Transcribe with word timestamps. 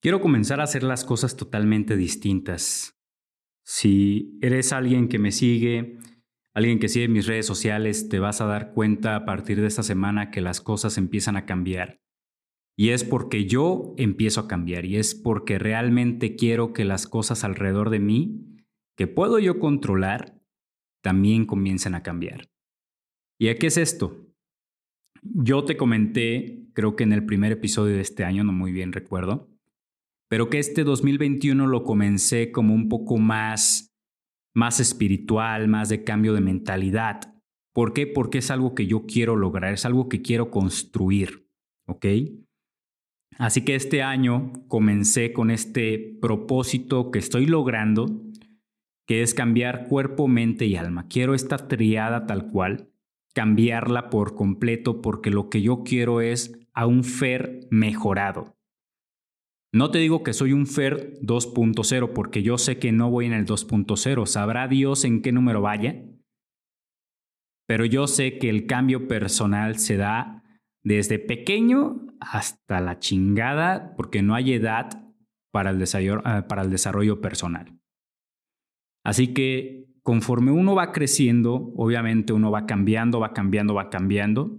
Quiero 0.00 0.20
comenzar 0.20 0.60
a 0.60 0.64
hacer 0.64 0.82
las 0.82 1.04
cosas 1.04 1.36
totalmente 1.36 1.96
distintas. 1.96 2.98
Si 3.64 4.38
eres 4.42 4.72
alguien 4.72 5.08
que 5.08 5.18
me 5.18 5.32
sigue, 5.32 5.98
alguien 6.54 6.78
que 6.78 6.88
sigue 6.88 7.08
mis 7.08 7.26
redes 7.26 7.46
sociales, 7.46 8.08
te 8.08 8.18
vas 8.18 8.40
a 8.40 8.46
dar 8.46 8.72
cuenta 8.72 9.16
a 9.16 9.24
partir 9.24 9.60
de 9.60 9.66
esta 9.66 9.82
semana 9.82 10.30
que 10.30 10.40
las 10.40 10.60
cosas 10.60 10.98
empiezan 10.98 11.36
a 11.36 11.46
cambiar. 11.46 12.00
Y 12.78 12.90
es 12.90 13.04
porque 13.04 13.46
yo 13.46 13.94
empiezo 13.96 14.42
a 14.42 14.48
cambiar 14.48 14.84
y 14.84 14.96
es 14.96 15.14
porque 15.14 15.58
realmente 15.58 16.36
quiero 16.36 16.74
que 16.74 16.84
las 16.84 17.06
cosas 17.06 17.42
alrededor 17.42 17.88
de 17.88 18.00
mí, 18.00 18.64
que 18.96 19.06
puedo 19.06 19.38
yo 19.38 19.58
controlar, 19.58 20.38
también 21.02 21.46
comiencen 21.46 21.94
a 21.94 22.02
cambiar. 22.02 22.50
¿Y 23.38 23.48
a 23.48 23.56
qué 23.56 23.68
es 23.68 23.78
esto? 23.78 24.26
Yo 25.22 25.64
te 25.64 25.76
comenté, 25.76 26.68
creo 26.74 26.96
que 26.96 27.04
en 27.04 27.12
el 27.12 27.24
primer 27.24 27.52
episodio 27.52 27.96
de 27.96 28.02
este 28.02 28.24
año, 28.24 28.44
no 28.44 28.52
muy 28.52 28.72
bien 28.72 28.92
recuerdo, 28.92 29.55
pero 30.28 30.50
que 30.50 30.58
este 30.58 30.84
2021 30.84 31.66
lo 31.66 31.84
comencé 31.84 32.50
como 32.50 32.74
un 32.74 32.88
poco 32.88 33.18
más, 33.18 33.94
más 34.54 34.80
espiritual, 34.80 35.68
más 35.68 35.88
de 35.88 36.04
cambio 36.04 36.34
de 36.34 36.40
mentalidad. 36.40 37.34
¿Por 37.72 37.92
qué? 37.92 38.06
Porque 38.06 38.38
es 38.38 38.50
algo 38.50 38.74
que 38.74 38.86
yo 38.86 39.06
quiero 39.06 39.36
lograr, 39.36 39.72
es 39.72 39.84
algo 39.84 40.08
que 40.08 40.22
quiero 40.22 40.50
construir, 40.50 41.48
¿ok? 41.86 42.06
Así 43.38 43.64
que 43.64 43.74
este 43.74 44.02
año 44.02 44.52
comencé 44.66 45.32
con 45.32 45.50
este 45.50 46.18
propósito 46.20 47.10
que 47.10 47.18
estoy 47.18 47.46
logrando, 47.46 48.06
que 49.06 49.22
es 49.22 49.34
cambiar 49.34 49.88
cuerpo, 49.88 50.26
mente 50.26 50.66
y 50.66 50.76
alma. 50.76 51.06
Quiero 51.08 51.34
esta 51.34 51.68
triada 51.68 52.26
tal 52.26 52.50
cual, 52.50 52.90
cambiarla 53.34 54.08
por 54.08 54.34
completo 54.34 55.02
porque 55.02 55.30
lo 55.30 55.50
que 55.50 55.60
yo 55.60 55.82
quiero 55.84 56.22
es 56.22 56.58
a 56.72 56.86
un 56.86 57.04
Fer 57.04 57.66
mejorado. 57.70 58.55
No 59.76 59.90
te 59.90 59.98
digo 59.98 60.22
que 60.22 60.32
soy 60.32 60.54
un 60.54 60.66
Fer 60.66 61.20
2.0 61.20 62.14
porque 62.14 62.42
yo 62.42 62.56
sé 62.56 62.78
que 62.78 62.92
no 62.92 63.10
voy 63.10 63.26
en 63.26 63.34
el 63.34 63.44
2.0. 63.44 64.24
Sabrá 64.24 64.68
Dios 64.68 65.04
en 65.04 65.20
qué 65.20 65.32
número 65.32 65.60
vaya. 65.60 66.02
Pero 67.68 67.84
yo 67.84 68.06
sé 68.06 68.38
que 68.38 68.48
el 68.48 68.66
cambio 68.66 69.06
personal 69.06 69.78
se 69.78 69.98
da 69.98 70.42
desde 70.82 71.18
pequeño 71.18 72.06
hasta 72.20 72.80
la 72.80 73.00
chingada 73.00 73.94
porque 73.96 74.22
no 74.22 74.34
hay 74.34 74.54
edad 74.54 75.12
para 75.52 75.68
el 75.68 75.84
ah, 76.24 76.46
para 76.48 76.62
el 76.62 76.70
desarrollo 76.70 77.20
personal. 77.20 77.78
Así 79.04 79.34
que 79.34 79.90
conforme 80.02 80.52
uno 80.52 80.74
va 80.74 80.90
creciendo, 80.92 81.74
obviamente 81.76 82.32
uno 82.32 82.50
va 82.50 82.64
cambiando, 82.64 83.20
va 83.20 83.34
cambiando, 83.34 83.74
va 83.74 83.90
cambiando. 83.90 84.58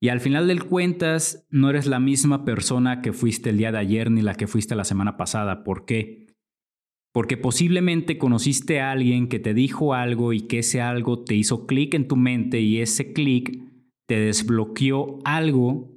Y 0.00 0.10
al 0.10 0.20
final 0.20 0.46
del 0.46 0.64
cuentas, 0.64 1.46
no 1.50 1.70
eres 1.70 1.86
la 1.86 2.00
misma 2.00 2.44
persona 2.44 3.00
que 3.00 3.12
fuiste 3.12 3.50
el 3.50 3.58
día 3.58 3.72
de 3.72 3.78
ayer 3.78 4.10
ni 4.10 4.22
la 4.22 4.34
que 4.34 4.46
fuiste 4.46 4.74
la 4.74 4.84
semana 4.84 5.16
pasada. 5.16 5.64
¿Por 5.64 5.86
qué? 5.86 6.26
Porque 7.12 7.38
posiblemente 7.38 8.18
conociste 8.18 8.80
a 8.80 8.90
alguien 8.90 9.28
que 9.28 9.38
te 9.38 9.54
dijo 9.54 9.94
algo 9.94 10.34
y 10.34 10.42
que 10.42 10.58
ese 10.58 10.82
algo 10.82 11.24
te 11.24 11.34
hizo 11.34 11.66
clic 11.66 11.94
en 11.94 12.08
tu 12.08 12.16
mente 12.16 12.60
y 12.60 12.80
ese 12.80 13.14
clic 13.14 13.62
te 14.06 14.20
desbloqueó 14.20 15.18
algo 15.24 15.96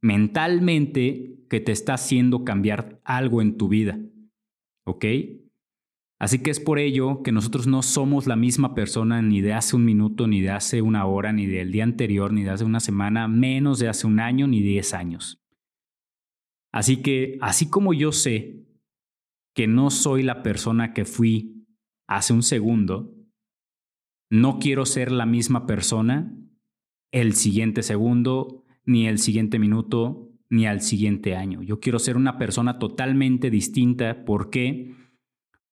mentalmente 0.00 1.44
que 1.50 1.60
te 1.60 1.72
está 1.72 1.94
haciendo 1.94 2.44
cambiar 2.44 3.00
algo 3.04 3.42
en 3.42 3.56
tu 3.56 3.68
vida. 3.68 3.98
¿Ok? 4.86 5.04
Así 6.18 6.40
que 6.40 6.50
es 6.50 6.58
por 6.58 6.80
ello 6.80 7.22
que 7.22 7.30
nosotros 7.30 7.66
no 7.68 7.82
somos 7.82 8.26
la 8.26 8.34
misma 8.34 8.74
persona 8.74 9.22
ni 9.22 9.40
de 9.40 9.52
hace 9.52 9.76
un 9.76 9.84
minuto, 9.84 10.26
ni 10.26 10.40
de 10.40 10.50
hace 10.50 10.82
una 10.82 11.06
hora, 11.06 11.32
ni 11.32 11.46
del 11.46 11.70
día 11.70 11.84
anterior, 11.84 12.32
ni 12.32 12.42
de 12.42 12.50
hace 12.50 12.64
una 12.64 12.80
semana, 12.80 13.28
menos 13.28 13.78
de 13.78 13.88
hace 13.88 14.06
un 14.06 14.18
año, 14.18 14.48
ni 14.48 14.60
diez 14.60 14.94
años. 14.94 15.40
Así 16.72 17.02
que, 17.02 17.38
así 17.40 17.70
como 17.70 17.94
yo 17.94 18.10
sé 18.10 18.64
que 19.54 19.68
no 19.68 19.90
soy 19.90 20.22
la 20.22 20.42
persona 20.42 20.92
que 20.92 21.04
fui 21.04 21.66
hace 22.08 22.32
un 22.32 22.42
segundo, 22.42 23.14
no 24.30 24.58
quiero 24.58 24.86
ser 24.86 25.12
la 25.12 25.24
misma 25.24 25.66
persona 25.66 26.34
el 27.12 27.34
siguiente 27.34 27.82
segundo, 27.82 28.64
ni 28.84 29.06
el 29.06 29.18
siguiente 29.18 29.58
minuto, 29.58 30.30
ni 30.50 30.66
al 30.66 30.80
siguiente 30.80 31.36
año. 31.36 31.62
Yo 31.62 31.80
quiero 31.80 31.98
ser 31.98 32.16
una 32.16 32.38
persona 32.38 32.78
totalmente 32.78 33.50
distinta. 33.50 34.24
¿Por 34.24 34.50
qué? 34.50 34.94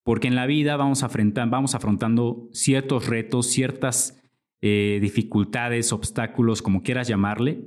Porque 0.07 0.29
en 0.29 0.37
la 0.37 0.47
vida 0.47 0.77
vamos, 0.77 1.05
vamos 1.49 1.75
afrontando 1.75 2.49
ciertos 2.53 3.09
retos, 3.09 3.49
ciertas 3.49 4.23
eh, 4.63 5.01
dificultades, 5.03 5.93
obstáculos, 5.93 6.63
como 6.63 6.85
quieras 6.85 7.09
llamarle, 7.09 7.65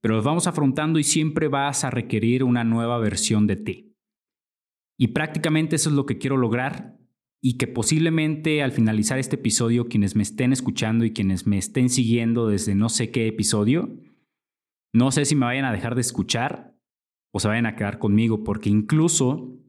pero 0.00 0.14
los 0.14 0.24
vamos 0.24 0.46
afrontando 0.46 0.98
y 0.98 1.04
siempre 1.04 1.48
vas 1.48 1.84
a 1.84 1.90
requerir 1.90 2.42
una 2.42 2.64
nueva 2.64 2.96
versión 2.96 3.46
de 3.46 3.56
ti. 3.56 3.94
Y 4.96 5.08
prácticamente 5.08 5.76
eso 5.76 5.90
es 5.90 5.94
lo 5.94 6.06
que 6.06 6.16
quiero 6.16 6.38
lograr 6.38 6.96
y 7.42 7.58
que 7.58 7.66
posiblemente 7.66 8.62
al 8.62 8.72
finalizar 8.72 9.18
este 9.18 9.36
episodio, 9.36 9.86
quienes 9.86 10.16
me 10.16 10.22
estén 10.22 10.54
escuchando 10.54 11.04
y 11.04 11.12
quienes 11.12 11.46
me 11.46 11.58
estén 11.58 11.90
siguiendo 11.90 12.48
desde 12.48 12.74
no 12.74 12.88
sé 12.88 13.10
qué 13.10 13.26
episodio, 13.26 13.94
no 14.94 15.10
sé 15.10 15.26
si 15.26 15.36
me 15.36 15.44
vayan 15.44 15.66
a 15.66 15.72
dejar 15.72 15.96
de 15.96 16.00
escuchar 16.00 16.78
o 17.30 17.40
se 17.40 17.48
vayan 17.48 17.66
a 17.66 17.76
quedar 17.76 17.98
conmigo, 17.98 18.42
porque 18.42 18.70
incluso 18.70 19.60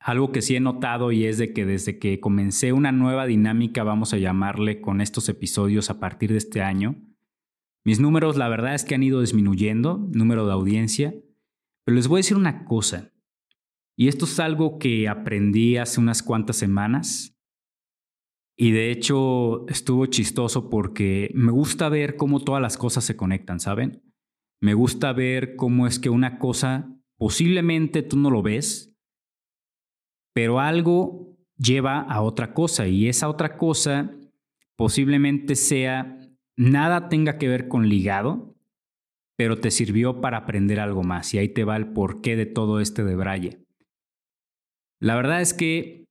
algo 0.00 0.32
que 0.32 0.40
sí 0.40 0.56
he 0.56 0.60
notado 0.60 1.12
y 1.12 1.26
es 1.26 1.36
de 1.38 1.52
que 1.52 1.66
desde 1.66 1.98
que 1.98 2.20
comencé 2.20 2.72
una 2.72 2.90
nueva 2.90 3.26
dinámica, 3.26 3.84
vamos 3.84 4.14
a 4.14 4.18
llamarle 4.18 4.80
con 4.80 5.00
estos 5.00 5.28
episodios 5.28 5.90
a 5.90 6.00
partir 6.00 6.32
de 6.32 6.38
este 6.38 6.62
año, 6.62 6.96
mis 7.84 8.00
números 8.00 8.36
la 8.36 8.48
verdad 8.48 8.74
es 8.74 8.84
que 8.84 8.94
han 8.94 9.02
ido 9.02 9.20
disminuyendo, 9.20 10.08
número 10.12 10.46
de 10.46 10.52
audiencia, 10.52 11.14
pero 11.84 11.96
les 11.96 12.08
voy 12.08 12.18
a 12.18 12.20
decir 12.24 12.36
una 12.36 12.64
cosa, 12.64 13.12
y 13.96 14.08
esto 14.08 14.24
es 14.24 14.40
algo 14.40 14.78
que 14.78 15.08
aprendí 15.08 15.76
hace 15.76 16.00
unas 16.00 16.22
cuantas 16.22 16.56
semanas, 16.56 17.36
y 18.56 18.72
de 18.72 18.90
hecho 18.90 19.66
estuvo 19.68 20.06
chistoso 20.06 20.68
porque 20.68 21.30
me 21.34 21.52
gusta 21.52 21.88
ver 21.88 22.16
cómo 22.16 22.40
todas 22.40 22.60
las 22.60 22.76
cosas 22.76 23.04
se 23.04 23.16
conectan, 23.16 23.60
¿saben? 23.60 24.02
Me 24.60 24.74
gusta 24.74 25.14
ver 25.14 25.56
cómo 25.56 25.86
es 25.86 25.98
que 25.98 26.10
una 26.10 26.38
cosa 26.38 26.94
posiblemente 27.16 28.02
tú 28.02 28.18
no 28.18 28.30
lo 28.30 28.42
ves, 28.42 28.89
pero 30.32 30.60
algo 30.60 31.36
lleva 31.56 32.00
a 32.00 32.22
otra 32.22 32.54
cosa 32.54 32.86
y 32.88 33.08
esa 33.08 33.28
otra 33.28 33.56
cosa 33.56 34.14
posiblemente 34.76 35.56
sea 35.56 36.18
nada 36.56 37.08
tenga 37.08 37.38
que 37.38 37.48
ver 37.48 37.68
con 37.68 37.88
ligado, 37.88 38.56
pero 39.36 39.58
te 39.58 39.70
sirvió 39.70 40.20
para 40.20 40.38
aprender 40.38 40.80
algo 40.80 41.02
más 41.02 41.32
y 41.34 41.38
ahí 41.38 41.48
te 41.48 41.64
va 41.64 41.76
el 41.76 41.92
porqué 41.92 42.36
de 42.36 42.46
todo 42.46 42.80
este 42.80 43.02
de. 43.04 43.58
La 45.00 45.14
verdad 45.14 45.40
es 45.40 45.54
que 45.54 46.04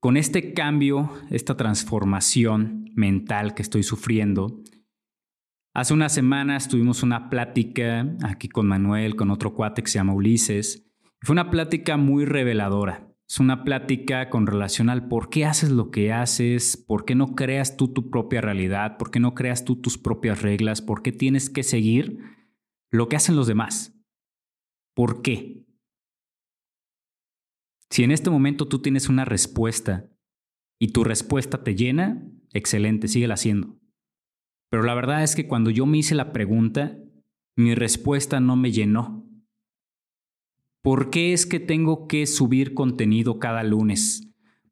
con 0.00 0.16
este 0.16 0.52
cambio, 0.54 1.12
esta 1.30 1.56
transformación 1.56 2.90
mental 2.94 3.54
que 3.54 3.62
estoy 3.62 3.82
sufriendo, 3.82 4.60
hace 5.74 5.94
unas 5.94 6.12
semanas 6.12 6.68
tuvimos 6.68 7.02
una 7.02 7.30
plática 7.30 8.16
aquí 8.22 8.48
con 8.48 8.66
Manuel, 8.66 9.16
con 9.16 9.30
otro 9.30 9.54
cuate 9.54 9.82
que 9.82 9.90
se 9.90 9.98
llama 9.98 10.14
Ulises, 10.14 10.91
fue 11.22 11.34
una 11.34 11.50
plática 11.50 11.96
muy 11.96 12.24
reveladora. 12.24 13.08
Es 13.28 13.40
una 13.40 13.64
plática 13.64 14.28
con 14.28 14.46
relación 14.46 14.90
al 14.90 15.08
por 15.08 15.30
qué 15.30 15.46
haces 15.46 15.70
lo 15.70 15.90
que 15.90 16.12
haces, 16.12 16.76
por 16.76 17.04
qué 17.04 17.14
no 17.14 17.34
creas 17.34 17.76
tú 17.76 17.88
tu 17.88 18.10
propia 18.10 18.40
realidad, 18.40 18.98
por 18.98 19.10
qué 19.10 19.20
no 19.20 19.34
creas 19.34 19.64
tú 19.64 19.76
tus 19.76 19.96
propias 19.96 20.42
reglas, 20.42 20.82
por 20.82 21.02
qué 21.02 21.12
tienes 21.12 21.48
que 21.48 21.62
seguir 21.62 22.18
lo 22.90 23.08
que 23.08 23.16
hacen 23.16 23.36
los 23.36 23.46
demás. 23.46 23.98
¿Por 24.94 25.22
qué? 25.22 25.64
Si 27.88 28.04
en 28.04 28.10
este 28.10 28.28
momento 28.28 28.68
tú 28.68 28.80
tienes 28.80 29.08
una 29.08 29.24
respuesta 29.24 30.10
y 30.78 30.88
tu 30.88 31.04
respuesta 31.04 31.62
te 31.62 31.74
llena, 31.74 32.26
excelente, 32.52 33.08
síguela 33.08 33.34
haciendo. 33.34 33.78
Pero 34.70 34.82
la 34.82 34.94
verdad 34.94 35.22
es 35.22 35.36
que 35.36 35.46
cuando 35.46 35.70
yo 35.70 35.86
me 35.86 35.98
hice 35.98 36.14
la 36.14 36.32
pregunta, 36.32 36.98
mi 37.56 37.74
respuesta 37.74 38.40
no 38.40 38.56
me 38.56 38.72
llenó. 38.72 39.26
¿Por 40.82 41.10
qué 41.10 41.32
es 41.32 41.46
que 41.46 41.60
tengo 41.60 42.08
que 42.08 42.26
subir 42.26 42.74
contenido 42.74 43.38
cada 43.38 43.62
lunes? 43.62 44.28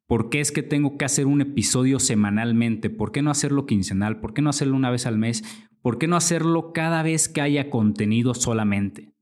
¿Por 0.07 0.29
qué 0.29 0.41
es 0.41 0.51
que 0.51 0.61
tengo 0.61 0.97
que 0.97 1.05
hacer 1.05 1.25
un 1.25 1.39
episodio 1.39 1.99
semanalmente? 1.99 2.89
¿Por 2.89 3.13
qué 3.13 3.21
no 3.21 3.31
hacerlo 3.31 3.65
quincenal? 3.65 4.19
¿Por 4.19 4.33
qué 4.33 4.41
no 4.41 4.49
hacerlo 4.49 4.75
una 4.75 4.91
vez 4.91 5.05
al 5.05 5.17
mes? 5.17 5.41
¿Por 5.81 5.97
qué 5.97 6.07
no 6.07 6.17
hacerlo 6.17 6.73
cada 6.73 7.01
vez 7.01 7.29
que 7.29 7.39
haya 7.39 7.69
contenido 7.69 8.33
solamente? 8.33 9.13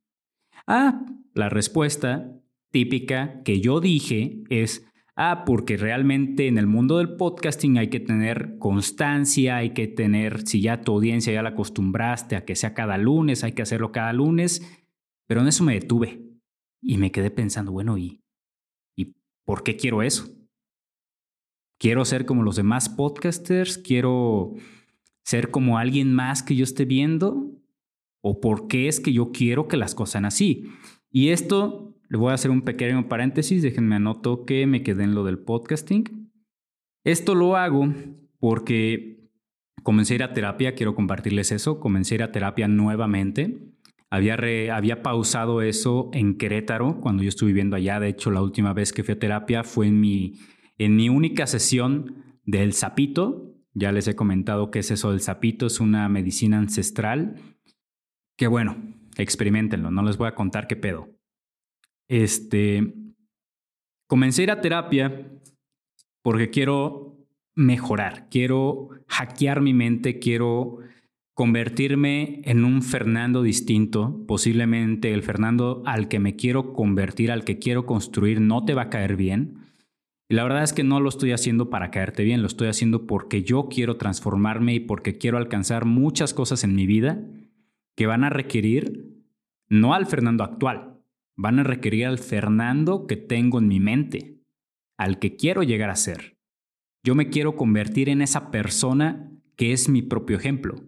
Ah, 0.66 1.06
la 1.36 1.48
respuesta 1.48 2.34
típica 2.72 3.44
que 3.44 3.62
yo 3.62 3.82
dije 3.82 4.42
es, 4.50 4.88
ah, 5.16 5.44
porque 5.46 5.78
realmente 5.78 6.48
en 6.48 6.58
el 6.58 6.66
mundo 6.66 6.98
del 6.98 7.18
podcasting 7.18 7.78
hay 7.78 7.90
que 7.90 8.00
tener 8.00 8.58
constancia, 8.58 9.58
hay 9.58 9.76
que 9.76 9.86
tener, 9.86 10.48
si 10.48 10.62
ya 10.62 10.82
tu 10.82 10.94
audiencia 10.94 11.32
ya 11.32 11.44
la 11.44 11.50
acostumbraste 11.50 12.36
a 12.36 12.46
que 12.46 12.56
sea 12.56 12.74
cada 12.74 12.98
lunes, 12.98 13.44
hay 13.44 13.52
que 13.52 13.62
hacerlo 13.62 13.92
cada 13.92 14.12
lunes, 14.12 14.68
pero 15.28 15.42
en 15.42 15.50
eso 15.50 15.64
me 15.64 15.76
detuve. 15.76 16.29
Y 16.82 16.98
me 16.98 17.12
quedé 17.12 17.32
pensando, 17.32 17.72
bueno, 17.72 17.98
¿y, 17.98 18.24
¿y 18.96 19.16
por 19.46 19.64
qué 19.64 19.76
quiero 19.76 20.02
eso? 20.02 20.28
¿Quiero 21.80 22.04
ser 22.06 22.26
como 22.26 22.44
los 22.44 22.56
demás 22.56 22.90
podcasters? 22.90 23.78
¿Quiero 23.78 24.54
ser 25.24 25.52
como 25.52 25.78
alguien 25.78 26.14
más 26.14 26.44
que 26.44 26.56
yo 26.56 26.64
esté 26.64 26.86
viendo? 26.86 27.52
¿O 28.22 28.42
por 28.42 28.68
qué 28.68 28.88
es 28.88 29.00
que 29.00 29.14
yo 29.14 29.32
quiero 29.32 29.68
que 29.68 29.78
las 29.78 29.96
cosas 29.96 30.14
sean 30.14 30.26
así? 30.26 30.66
Y 31.10 31.30
esto 31.30 31.96
le 32.10 32.18
voy 32.18 32.32
a 32.32 32.34
hacer 32.34 32.52
un 32.52 32.64
pequeño 32.64 33.08
paréntesis, 33.08 33.62
déjenme 33.62 33.96
anoto 33.96 34.46
que 34.46 34.66
me 34.68 34.84
quedé 34.84 35.04
en 35.04 35.16
lo 35.16 35.24
del 35.24 35.40
podcasting. 35.40 36.32
Esto 37.06 37.36
lo 37.36 37.56
hago 37.56 37.94
porque 38.40 39.30
comencé 39.84 40.14
a 40.14 40.16
ir 40.16 40.24
a 40.24 40.34
terapia, 40.34 40.76
quiero 40.76 40.96
compartirles 40.96 41.52
eso, 41.52 41.80
comencé 41.80 42.14
a 42.14 42.18
ir 42.18 42.24
a 42.24 42.32
terapia 42.32 42.68
nuevamente. 42.68 43.74
Había, 44.12 44.36
había 44.76 45.04
pausado 45.04 45.62
eso 45.62 46.10
en 46.14 46.38
Querétaro 46.38 47.00
cuando 47.00 47.22
yo 47.22 47.30
estuve 47.30 47.48
viviendo 47.48 47.76
allá. 47.76 48.00
De 48.00 48.10
hecho, 48.10 48.32
la 48.32 48.42
última 48.42 48.74
vez 48.74 48.92
que 48.92 49.04
fui 49.04 49.14
a 49.14 49.20
terapia 49.20 49.64
fue 49.64 49.88
en 49.88 50.00
mi, 50.00 50.40
en 50.78 50.96
mi 50.96 51.10
única 51.10 51.46
sesión 51.46 52.40
del 52.44 52.74
sapito. 52.74 53.54
Ya 53.74 53.92
les 53.92 54.08
he 54.08 54.16
comentado 54.16 54.72
qué 54.72 54.80
es 54.80 54.90
eso 54.90 55.12
del 55.12 55.22
sapito, 55.22 55.68
es 55.68 55.80
una 55.80 56.10
medicina 56.10 56.58
ancestral. 56.58 57.36
Que 58.36 58.48
bueno, 58.48 58.78
experimentenlo, 59.18 59.92
no 59.92 60.02
les 60.02 60.18
voy 60.18 60.28
a 60.28 60.36
contar 60.36 60.68
qué 60.68 60.76
pedo. 60.76 61.10
Este, 62.08 62.96
comencé 64.08 64.42
a 64.42 64.44
ir 64.44 64.52
a 64.52 64.62
terapia 64.62 65.32
porque 66.24 66.50
quiero 66.50 67.28
mejorar, 67.56 68.28
quiero 68.30 68.90
hackear 69.08 69.62
mi 69.62 69.74
mente, 69.74 70.18
quiero 70.18 70.80
convertirme 71.40 72.42
en 72.44 72.66
un 72.66 72.82
Fernando 72.84 73.42
distinto, 73.42 74.26
posiblemente 74.28 75.14
el 75.14 75.24
Fernando 75.24 75.82
al 75.86 76.10
que 76.10 76.20
me 76.20 76.36
quiero 76.36 76.74
convertir, 76.74 77.32
al 77.32 77.46
que 77.46 77.60
quiero 77.60 77.86
construir, 77.86 78.42
no 78.42 78.66
te 78.66 78.74
va 78.74 78.82
a 78.82 78.90
caer 78.90 79.16
bien. 79.16 79.60
Y 80.28 80.36
la 80.36 80.44
verdad 80.44 80.64
es 80.64 80.74
que 80.74 80.84
no 80.84 81.00
lo 81.00 81.08
estoy 81.08 81.32
haciendo 81.32 81.70
para 81.70 81.92
caerte 81.92 82.26
bien, 82.26 82.42
lo 82.42 82.48
estoy 82.48 82.68
haciendo 82.68 83.08
porque 83.08 83.42
yo 83.42 83.70
quiero 83.70 83.96
transformarme 83.96 84.74
y 84.74 84.80
porque 84.82 85.18
quiero 85.18 85.38
alcanzar 85.38 85.86
muchas 85.86 86.34
cosas 86.34 86.66
en 86.66 86.76
mi 86.76 86.86
vida 86.86 87.24
que 87.96 88.06
van 88.06 88.26
a 88.26 88.30
requerir 88.30 89.24
no 89.70 89.94
al 89.94 90.08
Fernando 90.08 90.44
actual, 90.44 91.00
van 91.38 91.60
a 91.60 91.64
requerir 91.64 92.08
al 92.08 92.20
Fernando 92.20 93.08
que 93.08 93.16
tengo 93.16 93.60
en 93.60 93.70
mi 93.70 93.80
mente, 93.80 94.42
al 94.98 95.20
que 95.20 95.38
quiero 95.38 95.64
llegar 95.64 95.90
a 95.90 95.96
ser. 95.96 96.38
Yo 97.02 97.16
me 97.16 97.30
quiero 97.30 97.56
convertir 97.56 98.10
en 98.10 98.22
esa 98.22 98.52
persona 98.52 99.32
que 99.56 99.72
es 99.72 99.88
mi 99.88 100.02
propio 100.02 100.36
ejemplo. 100.36 100.84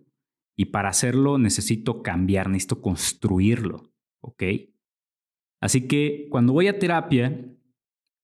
Y 0.57 0.65
para 0.65 0.89
hacerlo 0.89 1.37
necesito 1.37 2.03
cambiar, 2.03 2.49
necesito 2.49 2.81
construirlo, 2.81 3.91
¿ok? 4.21 4.43
Así 5.61 5.87
que 5.87 6.27
cuando 6.29 6.53
voy 6.53 6.67
a 6.67 6.79
terapia, 6.79 7.45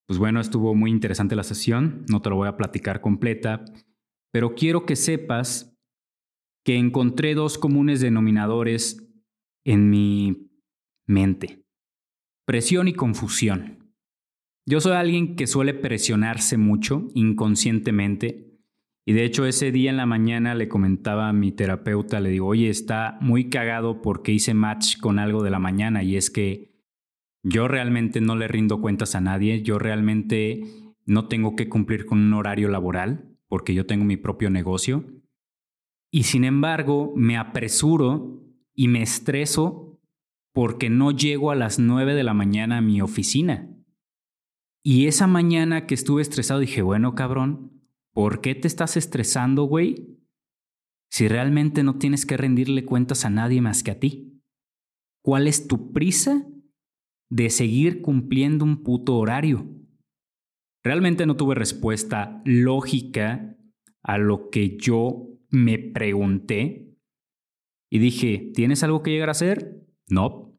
pues 0.08 0.20
bueno, 0.20 0.40
estuvo 0.40 0.74
muy 0.74 0.90
interesante 0.92 1.36
la 1.36 1.44
sesión, 1.44 2.06
no 2.10 2.22
te 2.22 2.30
lo 2.30 2.36
voy 2.36 2.48
a 2.48 2.58
platicar 2.58 3.02
completa, 3.02 3.66
pero 4.32 4.56
quiero 4.56 4.86
que 4.86 4.96
sepas 4.96 5.78
que 6.66 6.78
encontré 6.78 7.34
dos 7.34 7.58
comunes 7.58 8.02
denominadores 8.02 9.08
en 9.66 9.90
mi 9.90 10.50
mente. 11.06 11.64
Presión 12.46 12.88
y 12.88 12.94
confusión. 12.94 13.94
Yo 14.66 14.82
soy 14.82 14.94
alguien 14.94 15.36
que 15.36 15.48
suele 15.48 15.74
presionarse 15.74 16.58
mucho 16.58 17.08
inconscientemente 17.14 18.47
y 19.08 19.14
de 19.14 19.24
hecho 19.24 19.46
ese 19.46 19.72
día 19.72 19.90
en 19.90 19.96
la 19.96 20.06
mañana 20.06 20.54
le 20.54 20.68
comentaba 20.68 21.30
a 21.30 21.34
mi 21.34 21.54
terapeuta, 21.54 22.20
le 22.20 22.30
digo, 22.30 22.48
oye, 22.48 22.70
está 22.70 23.18
muy 23.22 23.50
cagado 23.50 24.02
porque 24.02 24.34
hice 24.34 24.54
match 24.54 24.98
con 25.00 25.18
algo 25.18 25.44
de 25.44 25.50
la 25.50 25.60
mañana 25.60 26.04
y 26.04 26.18
es 26.18 26.30
que 26.30 26.76
yo 27.42 27.70
realmente 27.70 28.20
no 28.20 28.36
le 28.36 28.50
rindo 28.50 28.82
cuentas 28.82 29.16
a 29.16 29.22
nadie, 29.22 29.62
yo 29.62 29.80
realmente 29.80 30.66
no 31.06 31.30
tengo 31.30 31.56
que 31.56 31.70
cumplir 31.70 32.06
con 32.06 32.20
un 32.20 32.34
horario 32.34 32.68
laboral 32.68 33.34
porque 33.48 33.74
yo 33.74 33.86
tengo 33.86 34.04
mi 34.04 34.18
propio 34.18 34.50
negocio. 34.50 35.06
Y 36.12 36.24
sin 36.24 36.44
embargo, 36.44 37.14
me 37.16 37.38
apresuro 37.38 38.44
y 38.74 38.90
me 38.90 39.02
estreso 39.02 40.02
porque 40.52 40.90
no 40.90 41.12
llego 41.12 41.52
a 41.52 41.56
las 41.56 41.80
9 41.80 42.14
de 42.14 42.24
la 42.24 42.34
mañana 42.34 42.80
a 42.80 42.82
mi 42.82 43.00
oficina. 43.00 43.74
Y 44.84 45.08
esa 45.08 45.28
mañana 45.28 45.86
que 45.86 45.94
estuve 45.94 46.22
estresado 46.22 46.60
dije, 46.60 46.82
bueno, 46.82 47.16
cabrón, 47.16 47.77
¿Por 48.18 48.42
qué 48.42 48.56
te 48.56 48.68
estás 48.68 48.98
estresando, 48.98 49.66
güey? 49.66 50.18
Si 51.12 51.28
realmente 51.28 51.84
no 51.84 52.00
tienes 52.00 52.26
que 52.26 52.36
rendirle 52.36 52.84
cuentas 52.84 53.26
a 53.26 53.30
nadie 53.30 53.62
más 53.62 53.84
que 53.84 53.92
a 53.92 54.00
ti. 54.00 54.42
¿Cuál 55.24 55.48
es 55.48 55.68
tu 55.68 55.94
prisa 55.94 56.44
de 57.30 57.52
seguir 57.52 58.02
cumpliendo 58.02 58.66
un 58.66 58.82
puto 58.82 59.18
horario? 59.18 59.72
Realmente 60.84 61.28
no 61.28 61.38
tuve 61.38 61.54
respuesta 61.54 62.42
lógica 62.44 63.56
a 64.02 64.18
lo 64.18 64.50
que 64.50 64.78
yo 64.78 65.28
me 65.52 65.78
pregunté 65.78 66.98
y 67.92 68.00
dije, 68.00 68.52
¿tienes 68.56 68.82
algo 68.82 69.04
que 69.04 69.12
llegar 69.12 69.30
a 69.30 69.34
hacer? 69.34 69.86
No. 70.10 70.58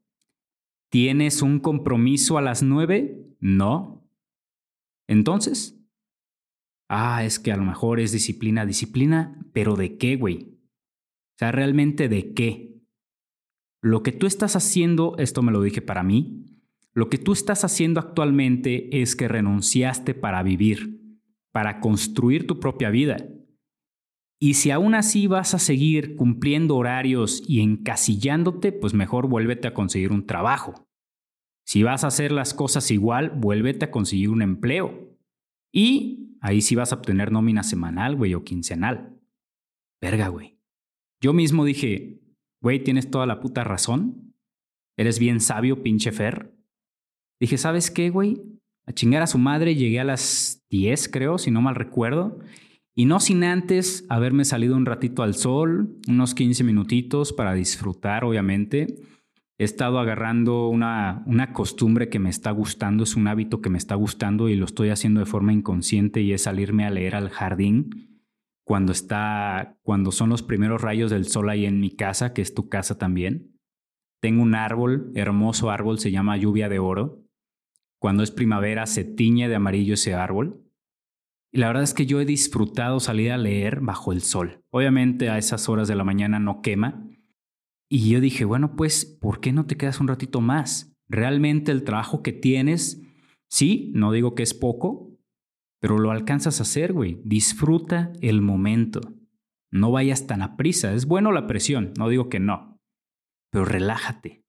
¿Tienes 0.93 1.43
un 1.43 1.59
compromiso 1.59 2.39
a 2.39 2.41
las 2.41 2.63
nueve? 2.63 3.21
No. 3.41 4.09
Entonces, 5.09 5.78
ah, 6.89 7.25
es 7.25 7.39
que 7.39 7.53
a 7.53 7.57
lo 7.57 7.65
mejor 7.65 8.01
es 8.01 8.13
disciplina, 8.13 8.67
disciplina, 8.67 9.39
pero 9.53 9.77
¿de 9.77 9.97
qué, 9.97 10.17
güey? 10.17 10.43
O 10.43 11.39
sea, 11.39 11.53
realmente 11.53 12.09
de 12.09 12.35
qué. 12.35 12.83
Lo 13.81 14.03
que 14.03 14.13
tú 14.13 14.27
estás 14.27 14.57
haciendo, 14.57 15.17
esto 15.19 15.43
me 15.43 15.53
lo 15.53 15.63
dije 15.63 15.83
para 15.83 16.03
mí, 16.03 16.45
lo 16.95 17.09
que 17.09 17.19
tú 17.19 17.33
estás 17.33 17.65
haciendo 17.65 18.01
actualmente 18.01 19.01
es 19.01 19.15
que 19.15 19.29
renunciaste 19.29 20.15
para 20.15 20.43
vivir, 20.43 21.01
para 21.53 21.81
construir 21.81 22.47
tu 22.47 22.59
propia 22.59 22.91
vida. 22.91 23.19
Y 24.41 24.55
si 24.55 24.71
aún 24.71 24.95
así 24.95 25.27
vas 25.27 25.55
a 25.55 25.59
seguir 25.59 26.17
cumpliendo 26.17 26.77
horarios 26.77 27.43
y 27.47 27.61
encasillándote, 27.61 28.73
pues 28.73 28.95
mejor 28.95 29.29
vuélvete 29.29 29.69
a 29.69 29.75
conseguir 29.75 30.13
un 30.13 30.27
trabajo. 30.27 30.89
Si 31.65 31.83
vas 31.83 32.03
a 32.03 32.09
hacer 32.09 32.33
las 32.33 32.55
cosas 32.55 32.91
igual, 32.91 33.31
vuélvete 33.31 33.85
a 33.85 33.91
conseguir 33.91 34.31
un 34.31 34.43
empleo. 34.43 35.17
Y 35.73 36.28
ahí 36.41 36.61
sí 36.61 36.75
vas 36.75 36.93
a 36.93 36.97
obtener 36.97 37.33
nómina 37.33 37.63
semanal, 37.63 38.17
güey, 38.17 38.35
o 38.35 38.45
quincenal. 38.45 39.19
Verga, 40.01 40.29
güey. 40.29 40.59
Yo 41.21 41.33
mismo 41.33 41.65
dije, 41.65 42.21
güey, 42.63 42.83
tienes 42.83 43.11
toda 43.11 43.27
la 43.27 43.41
puta 43.41 43.65
razón. 43.65 44.35
Eres 44.97 45.19
bien 45.19 45.41
sabio, 45.41 45.83
pinche 45.83 46.13
Fer. 46.13 46.55
Dije, 47.41 47.59
¿sabes 47.59 47.91
qué, 47.91 48.11
güey? 48.11 48.43
A 48.87 48.93
chingar 48.93 49.23
a 49.23 49.27
su 49.27 49.39
madre 49.39 49.75
llegué 49.75 50.01
a 50.01 50.05
las 50.05 50.65
10, 50.71 51.09
creo, 51.09 51.39
si 51.39 51.51
no 51.51 51.61
mal 51.61 51.75
recuerdo. 51.75 52.39
Y 52.97 53.05
no 53.05 53.21
sin 53.21 53.45
antes 53.45 54.05
haberme 54.09 54.45
salido 54.45 54.77
un 54.77 54.87
ratito 54.87 55.23
al 55.23 55.35
sol, 55.35 55.99
unos 56.09 56.35
15 56.35 56.65
minutitos 56.65 57.33
para 57.33 57.55
disfrutar, 57.55 58.25
obviamente 58.25 58.87
he 59.59 59.65
estado 59.65 59.99
agarrando 59.99 60.69
una, 60.69 61.25
una 61.27 61.53
costumbre 61.53 62.09
que 62.09 62.21
me 62.21 62.31
está 62.31 62.53
gustando, 62.53 63.03
es 63.03 63.17
un 63.17 63.27
hábito 63.27 63.61
que 63.61 63.71
me 63.71 63.79
está 63.79 63.97
gustando 63.97 64.49
y 64.49 64.55
lo 64.55 64.65
estoy 64.65 64.91
haciendo 64.91 65.21
de 65.21 65.27
forma 65.27 65.53
inconsciente 65.53 66.21
y 66.21 66.33
es 66.33 66.45
salirme 66.45 66.87
a 66.87 66.91
leer 66.91 67.17
al 67.17 67.29
jardín 67.29 68.09
cuando 68.69 68.93
está, 68.93 69.79
cuando 69.83 70.13
son 70.13 70.29
los 70.29 70.43
primeros 70.43 70.83
rayos 70.83 71.11
del 71.11 71.27
sol 71.27 71.49
ahí 71.49 71.65
en 71.65 71.81
mi 71.81 71.91
casa, 71.91 72.35
que 72.35 72.43
es 72.43 72.55
tu 72.55 72.69
casa 72.69 72.99
también. 72.99 73.59
Tengo 74.21 74.43
un 74.43 74.55
árbol, 74.55 75.11
hermoso 75.15 75.71
árbol, 75.71 75.99
se 75.99 76.11
llama 76.11 76.37
lluvia 76.37 76.69
de 76.69 76.79
oro. 76.79 77.25
Cuando 77.99 78.23
es 78.23 78.31
primavera 78.31 78.85
se 78.85 79.05
tiñe 79.05 79.49
de 79.49 79.55
amarillo 79.55 79.95
ese 79.95 80.13
árbol. 80.13 80.63
Y 81.51 81.61
la 81.61 81.69
verdad 81.69 81.83
es 81.83 81.95
que 81.95 82.05
yo 82.05 82.21
he 82.21 82.27
disfrutado 82.27 83.01
salir 83.01 83.33
a 83.33 83.39
leer 83.39 83.81
bajo 83.81 84.13
el 84.13 84.21
sol. 84.21 84.63
Obviamente 84.69 85.31
a 85.31 85.39
esas 85.39 85.71
horas 85.71 85.89
de 85.89 85.95
la 85.95 86.05
mañana 86.05 86.39
no 86.39 86.61
quema, 86.61 87.09
y 87.89 88.11
yo 88.11 88.21
dije, 88.21 88.45
bueno, 88.45 88.77
pues, 88.77 89.05
¿por 89.05 89.41
qué 89.41 89.53
no 89.53 89.67
te 89.67 89.77
quedas 89.77 90.01
un 90.01 90.09
ratito 90.09 90.41
más? 90.41 90.95
Realmente 91.09 91.73
el 91.73 91.85
trabajo 91.85 92.23
que 92.23 92.33
tienes, 92.33 93.03
sí, 93.49 93.91
no 93.95 94.13
digo 94.13 94.35
que 94.35 94.43
es 94.43 94.53
poco, 94.53 95.19
pero 95.81 95.99
lo 95.99 96.11
alcanzas 96.11 96.61
a 96.61 96.65
hacer, 96.65 96.93
güey. 96.93 97.21
Disfruta 97.25 98.13
el 98.21 98.43
momento. 98.43 99.01
No 99.71 99.91
vayas 99.91 100.27
tan 100.27 100.43
a 100.43 100.57
prisa. 100.57 100.93
Es 100.93 101.07
bueno 101.07 101.33
la 101.33 101.47
presión, 101.47 101.93
no 101.99 102.09
digo 102.09 102.29
que 102.29 102.41
no, 102.41 102.79
pero 103.51 103.65
relájate. 103.65 104.45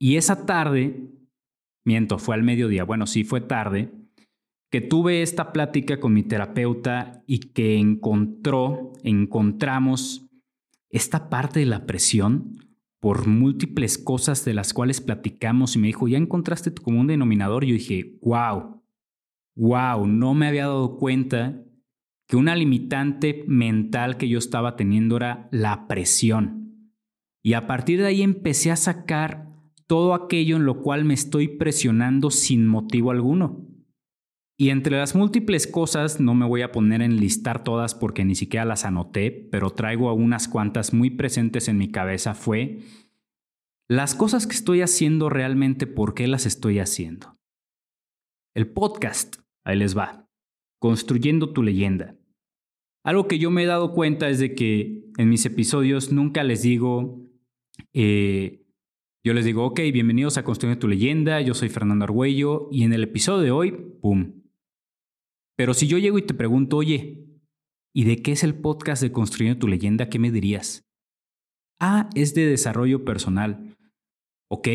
Y 0.00 0.16
esa 0.16 0.46
tarde, 0.46 1.08
miento, 1.84 2.18
fue 2.18 2.34
al 2.34 2.42
mediodía, 2.42 2.84
bueno, 2.84 3.06
sí 3.06 3.22
fue 3.22 3.40
tarde, 3.40 3.92
que 4.72 4.80
tuve 4.80 5.22
esta 5.22 5.52
plática 5.52 6.00
con 6.00 6.14
mi 6.14 6.22
terapeuta 6.22 7.22
y 7.26 7.52
que 7.52 7.76
encontró, 7.76 8.92
encontramos 9.02 10.29
esta 10.90 11.30
parte 11.30 11.60
de 11.60 11.66
la 11.66 11.86
presión 11.86 12.58
por 13.00 13.26
múltiples 13.26 13.96
cosas 13.96 14.44
de 14.44 14.54
las 14.54 14.74
cuales 14.74 15.00
platicamos 15.00 15.74
y 15.74 15.78
me 15.78 15.86
dijo, 15.86 16.06
ya 16.06 16.18
encontraste 16.18 16.70
tu 16.70 16.82
común 16.82 17.06
denominador. 17.06 17.64
Yo 17.64 17.72
dije, 17.72 18.18
wow, 18.20 18.82
wow, 19.54 20.06
no 20.06 20.34
me 20.34 20.48
había 20.48 20.66
dado 20.66 20.96
cuenta 20.96 21.64
que 22.26 22.36
una 22.36 22.54
limitante 22.54 23.44
mental 23.48 24.16
que 24.16 24.28
yo 24.28 24.38
estaba 24.38 24.76
teniendo 24.76 25.16
era 25.16 25.48
la 25.50 25.88
presión. 25.88 26.92
Y 27.42 27.54
a 27.54 27.66
partir 27.66 28.00
de 28.00 28.06
ahí 28.06 28.22
empecé 28.22 28.70
a 28.70 28.76
sacar 28.76 29.48
todo 29.86 30.14
aquello 30.14 30.56
en 30.56 30.66
lo 30.66 30.82
cual 30.82 31.04
me 31.04 31.14
estoy 31.14 31.48
presionando 31.48 32.30
sin 32.30 32.68
motivo 32.68 33.10
alguno. 33.10 33.66
Y 34.60 34.68
entre 34.68 34.98
las 34.98 35.14
múltiples 35.14 35.66
cosas, 35.66 36.20
no 36.20 36.34
me 36.34 36.44
voy 36.44 36.60
a 36.60 36.70
poner 36.70 37.00
en 37.00 37.16
listar 37.16 37.64
todas 37.64 37.94
porque 37.94 38.26
ni 38.26 38.34
siquiera 38.34 38.66
las 38.66 38.84
anoté, 38.84 39.30
pero 39.30 39.70
traigo 39.70 40.12
unas 40.12 40.48
cuantas 40.48 40.92
muy 40.92 41.08
presentes 41.08 41.66
en 41.68 41.78
mi 41.78 41.90
cabeza, 41.90 42.34
fue 42.34 42.80
Las 43.88 44.14
cosas 44.14 44.46
que 44.46 44.54
estoy 44.54 44.82
haciendo 44.82 45.30
realmente, 45.30 45.86
¿por 45.86 46.12
qué 46.12 46.28
las 46.28 46.44
estoy 46.44 46.78
haciendo? 46.78 47.38
El 48.54 48.70
podcast, 48.70 49.36
ahí 49.64 49.78
les 49.78 49.96
va, 49.96 50.28
construyendo 50.78 51.54
tu 51.54 51.62
leyenda. 51.62 52.18
Algo 53.02 53.28
que 53.28 53.38
yo 53.38 53.50
me 53.50 53.62
he 53.62 53.66
dado 53.66 53.94
cuenta 53.94 54.28
es 54.28 54.40
de 54.40 54.54
que 54.54 55.10
en 55.16 55.30
mis 55.30 55.46
episodios 55.46 56.12
nunca 56.12 56.44
les 56.44 56.60
digo, 56.60 57.26
eh, 57.94 58.66
yo 59.24 59.32
les 59.32 59.46
digo, 59.46 59.64
ok, 59.64 59.80
bienvenidos 59.90 60.36
a 60.36 60.44
Construyendo 60.44 60.80
tu 60.80 60.88
leyenda, 60.88 61.40
yo 61.40 61.54
soy 61.54 61.70
Fernando 61.70 62.04
Argüello 62.04 62.68
y 62.70 62.84
en 62.84 62.92
el 62.92 63.04
episodio 63.04 63.42
de 63.42 63.50
hoy, 63.52 63.72
¡pum! 64.02 64.39
Pero 65.60 65.74
si 65.74 65.86
yo 65.86 65.98
llego 65.98 66.16
y 66.16 66.22
te 66.22 66.32
pregunto, 66.32 66.78
oye, 66.78 67.26
¿y 67.94 68.04
de 68.04 68.22
qué 68.22 68.32
es 68.32 68.44
el 68.44 68.54
podcast 68.54 69.02
de 69.02 69.12
Construyendo 69.12 69.58
tu 69.58 69.68
leyenda? 69.68 70.08
¿Qué 70.08 70.18
me 70.18 70.30
dirías? 70.30 70.88
Ah, 71.78 72.08
es 72.14 72.32
de 72.34 72.46
desarrollo 72.46 73.04
personal. 73.04 73.76
Ok, 74.50 74.68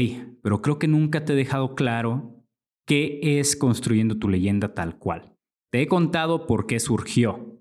pero 0.44 0.62
creo 0.62 0.78
que 0.78 0.88
nunca 0.88 1.26
te 1.26 1.34
he 1.34 1.36
dejado 1.36 1.74
claro 1.74 2.46
qué 2.86 3.40
es 3.40 3.56
construyendo 3.56 4.20
tu 4.20 4.30
leyenda 4.30 4.76
tal 4.76 5.00
cual. 5.00 5.36
Te 5.72 5.82
he 5.82 5.88
contado 5.88 6.46
por 6.46 6.68
qué 6.68 6.80
surgió, 6.80 7.60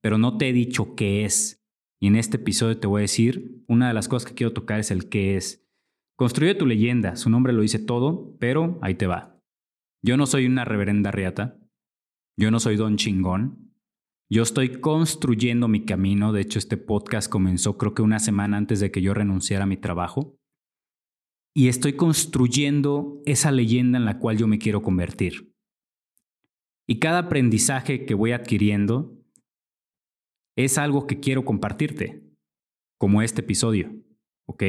pero 0.00 0.16
no 0.16 0.38
te 0.38 0.48
he 0.48 0.54
dicho 0.54 0.94
qué 0.94 1.26
es. 1.26 1.62
Y 2.00 2.06
en 2.06 2.16
este 2.16 2.38
episodio 2.38 2.80
te 2.80 2.86
voy 2.86 3.00
a 3.00 3.02
decir, 3.02 3.62
una 3.68 3.88
de 3.88 3.92
las 3.92 4.08
cosas 4.08 4.26
que 4.26 4.34
quiero 4.34 4.54
tocar 4.54 4.80
es 4.80 4.90
el 4.90 5.10
qué 5.10 5.36
es. 5.36 5.68
Construye 6.16 6.54
tu 6.54 6.64
leyenda, 6.64 7.16
su 7.16 7.28
nombre 7.28 7.52
lo 7.52 7.60
dice 7.60 7.78
todo, 7.78 8.34
pero 8.40 8.78
ahí 8.80 8.94
te 8.94 9.06
va. 9.06 9.38
Yo 10.02 10.16
no 10.16 10.24
soy 10.24 10.46
una 10.46 10.64
reverenda 10.64 11.10
riata, 11.10 11.58
yo 12.36 12.50
no 12.50 12.60
soy 12.60 12.76
don 12.76 12.96
chingón, 12.96 13.72
yo 14.30 14.42
estoy 14.42 14.80
construyendo 14.80 15.68
mi 15.68 15.84
camino, 15.84 16.32
de 16.32 16.40
hecho 16.40 16.58
este 16.58 16.76
podcast 16.76 17.30
comenzó 17.30 17.76
creo 17.78 17.94
que 17.94 18.02
una 18.02 18.18
semana 18.18 18.56
antes 18.56 18.80
de 18.80 18.90
que 18.90 19.02
yo 19.02 19.14
renunciara 19.14 19.64
a 19.64 19.68
mi 19.68 19.76
trabajo 19.76 20.38
y 21.54 21.68
estoy 21.68 21.94
construyendo 21.94 23.22
esa 23.26 23.52
leyenda 23.52 23.98
en 23.98 24.04
la 24.04 24.18
cual 24.18 24.38
yo 24.38 24.48
me 24.48 24.58
quiero 24.58 24.82
convertir. 24.82 25.54
Y 26.88 26.98
cada 26.98 27.20
aprendizaje 27.20 28.04
que 28.04 28.14
voy 28.14 28.32
adquiriendo 28.32 29.16
es 30.56 30.78
algo 30.78 31.06
que 31.06 31.20
quiero 31.20 31.44
compartirte, 31.44 32.22
como 32.98 33.22
este 33.22 33.40
episodio, 33.42 33.94
¿ok? 34.46 34.64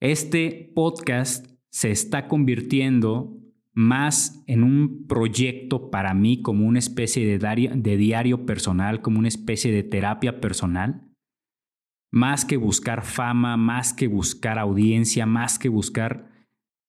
Este 0.00 0.72
podcast 0.74 1.46
se 1.70 1.90
está 1.90 2.26
convirtiendo 2.26 3.36
más 3.72 4.42
en 4.46 4.62
un 4.64 5.06
proyecto 5.06 5.90
para 5.90 6.14
mí 6.14 6.42
como 6.42 6.66
una 6.66 6.78
especie 6.78 7.38
de 7.38 7.96
diario, 7.96 8.46
personal, 8.46 9.00
como 9.00 9.18
una 9.18 9.28
especie 9.28 9.72
de 9.72 9.82
terapia 9.82 10.40
personal, 10.40 11.08
más 12.10 12.44
que 12.44 12.56
buscar 12.56 13.04
fama, 13.04 13.56
más 13.56 13.92
que 13.92 14.08
buscar 14.08 14.58
audiencia, 14.58 15.26
más 15.26 15.58
que 15.58 15.68
buscar, 15.68 16.30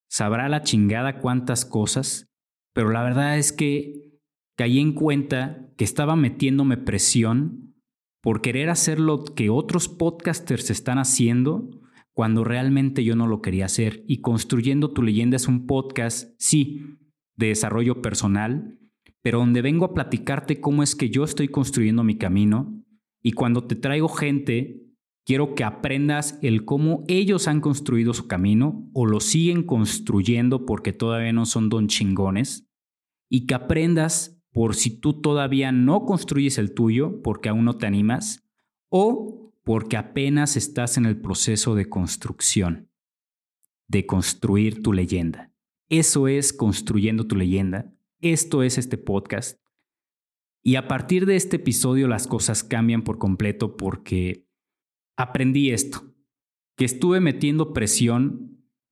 sabrá 0.10 0.50
la 0.50 0.64
chingada 0.64 1.20
cuántas 1.20 1.66
cosas, 1.66 2.32
pero 2.74 2.90
la 2.90 3.04
verdad 3.04 3.38
es 3.38 3.52
que 3.52 4.20
caí 4.58 4.80
en 4.80 4.94
cuenta 4.94 5.70
que 5.78 5.84
estaba 5.84 6.16
metiéndome 6.16 6.78
presión 6.78 7.76
por 8.22 8.42
querer 8.42 8.70
hacer 8.70 9.00
lo 9.00 9.24
que 9.24 9.50
otros 9.50 9.88
podcasters 9.88 10.70
están 10.70 10.98
haciendo 10.98 11.81
cuando 12.14 12.44
realmente 12.44 13.04
yo 13.04 13.16
no 13.16 13.28
lo 13.28 13.42
quería 13.42 13.66
hacer. 13.66 14.04
Y 14.08 14.22
Construyendo 14.22 14.92
tu 14.92 15.04
leyenda 15.04 15.38
es 15.38 15.48
un 15.48 15.66
podcast, 15.66 16.36
sí, 16.38 16.82
de 17.36 17.48
desarrollo 17.48 18.02
personal, 18.02 18.78
pero 19.22 19.40
donde 19.40 19.62
vengo 19.62 19.86
a 19.86 19.94
platicarte 19.94 20.60
cómo 20.60 20.84
es 20.84 20.96
que 20.96 21.10
yo 21.10 21.24
estoy 21.24 21.48
construyendo 21.48 22.04
mi 22.04 22.18
camino. 22.18 22.84
Y 23.22 23.34
cuando 23.34 23.66
te 23.66 23.76
traigo 23.76 24.10
gente 24.10 24.82
Quiero 25.24 25.54
que 25.54 25.64
aprendas 25.64 26.40
el 26.42 26.66
cómo 26.66 27.04
ellos 27.08 27.48
han 27.48 27.62
construido 27.62 28.14
su 28.14 28.28
camino 28.28 28.90
o 28.94 29.06
lo 29.06 29.20
siguen 29.20 29.64
construyendo 29.64 30.66
porque 30.66 30.94
todavía 30.94 31.32
no 31.32 31.46
son 31.46 31.70
don 31.70 31.88
chingones. 31.88 32.68
Y 33.30 33.46
que 33.46 33.54
aprendas 33.54 34.42
por 34.52 34.76
si 34.76 35.00
tú 35.00 35.22
todavía 35.22 35.72
no 35.72 36.06
construyes 36.06 36.58
el 36.58 36.74
tuyo 36.74 37.22
porque 37.22 37.50
aún 37.50 37.66
no 37.66 37.78
te 37.78 37.86
animas 37.86 38.44
o 38.90 39.51
porque 39.64 39.98
apenas 39.98 40.58
estás 40.58 40.98
en 40.98 41.06
el 41.06 41.20
proceso 41.20 41.76
de 41.76 41.90
construcción, 41.90 42.90
de 43.88 44.06
construir 44.06 44.82
tu 44.82 44.94
leyenda. 44.94 45.52
Eso 45.90 46.28
es 46.28 46.54
construyendo 46.54 47.28
tu 47.28 47.36
leyenda. 47.36 47.94
Esto 48.22 48.64
es 48.64 48.78
este 48.78 48.98
podcast. 48.98 49.60
Y 50.64 50.76
a 50.76 50.88
partir 50.88 51.26
de 51.26 51.36
este 51.36 51.58
episodio 51.58 52.08
las 52.08 52.28
cosas 52.28 52.64
cambian 52.64 53.04
por 53.04 53.18
completo 53.18 53.76
porque 53.76 54.48
aprendí 55.18 55.72
esto, 55.72 56.14
que 56.78 56.86
estuve 56.86 57.20
metiendo 57.20 57.74
presión 57.74 58.52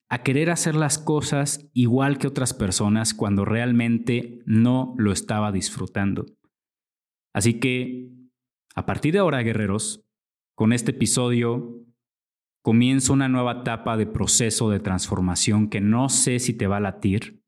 a 0.10 0.24
querer 0.24 0.50
hacer 0.50 0.76
las 0.76 0.98
cosas 0.98 1.70
igual 1.74 2.18
que 2.18 2.28
otras 2.28 2.54
personas 2.54 3.14
cuando 3.14 3.46
realmente 3.46 4.42
no 4.46 4.96
lo 4.98 5.12
estaba 5.12 5.52
disfrutando. 5.52 6.26
Así 7.34 7.60
que, 7.60 8.10
a 8.76 8.88
partir 8.88 9.14
de 9.14 9.20
ahora, 9.20 9.44
guerreros, 9.44 10.09
con 10.60 10.74
este 10.74 10.92
episodio 10.92 11.86
comienzo 12.62 13.14
una 13.14 13.30
nueva 13.30 13.62
etapa 13.62 13.96
de 13.96 14.06
proceso 14.06 14.70
de 14.70 14.82
transformación 14.82 15.70
que 15.70 15.80
no 15.80 16.10
sé 16.10 16.40
si 16.40 16.54
te 16.54 16.68
va 16.68 16.76
a 16.76 16.82
latir. 16.82 17.42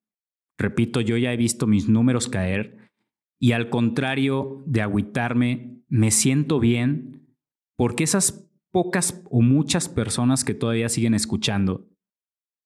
Repito, 0.58 1.02
yo 1.02 1.18
ya 1.18 1.34
he 1.34 1.36
visto 1.36 1.68
mis 1.68 1.90
números 1.90 2.30
caer 2.30 2.90
y 3.38 3.52
al 3.52 3.70
contrario 3.70 4.64
de 4.66 4.82
agüitarme, 4.82 5.84
me 5.90 6.10
siento 6.10 6.62
bien 6.62 7.36
porque 7.76 8.06
esas 8.06 8.50
pocas 8.72 9.22
o 9.30 9.42
muchas 9.42 9.90
personas 9.90 10.46
que 10.46 10.54
todavía 10.54 10.88
siguen 10.88 11.14
escuchando 11.14 11.90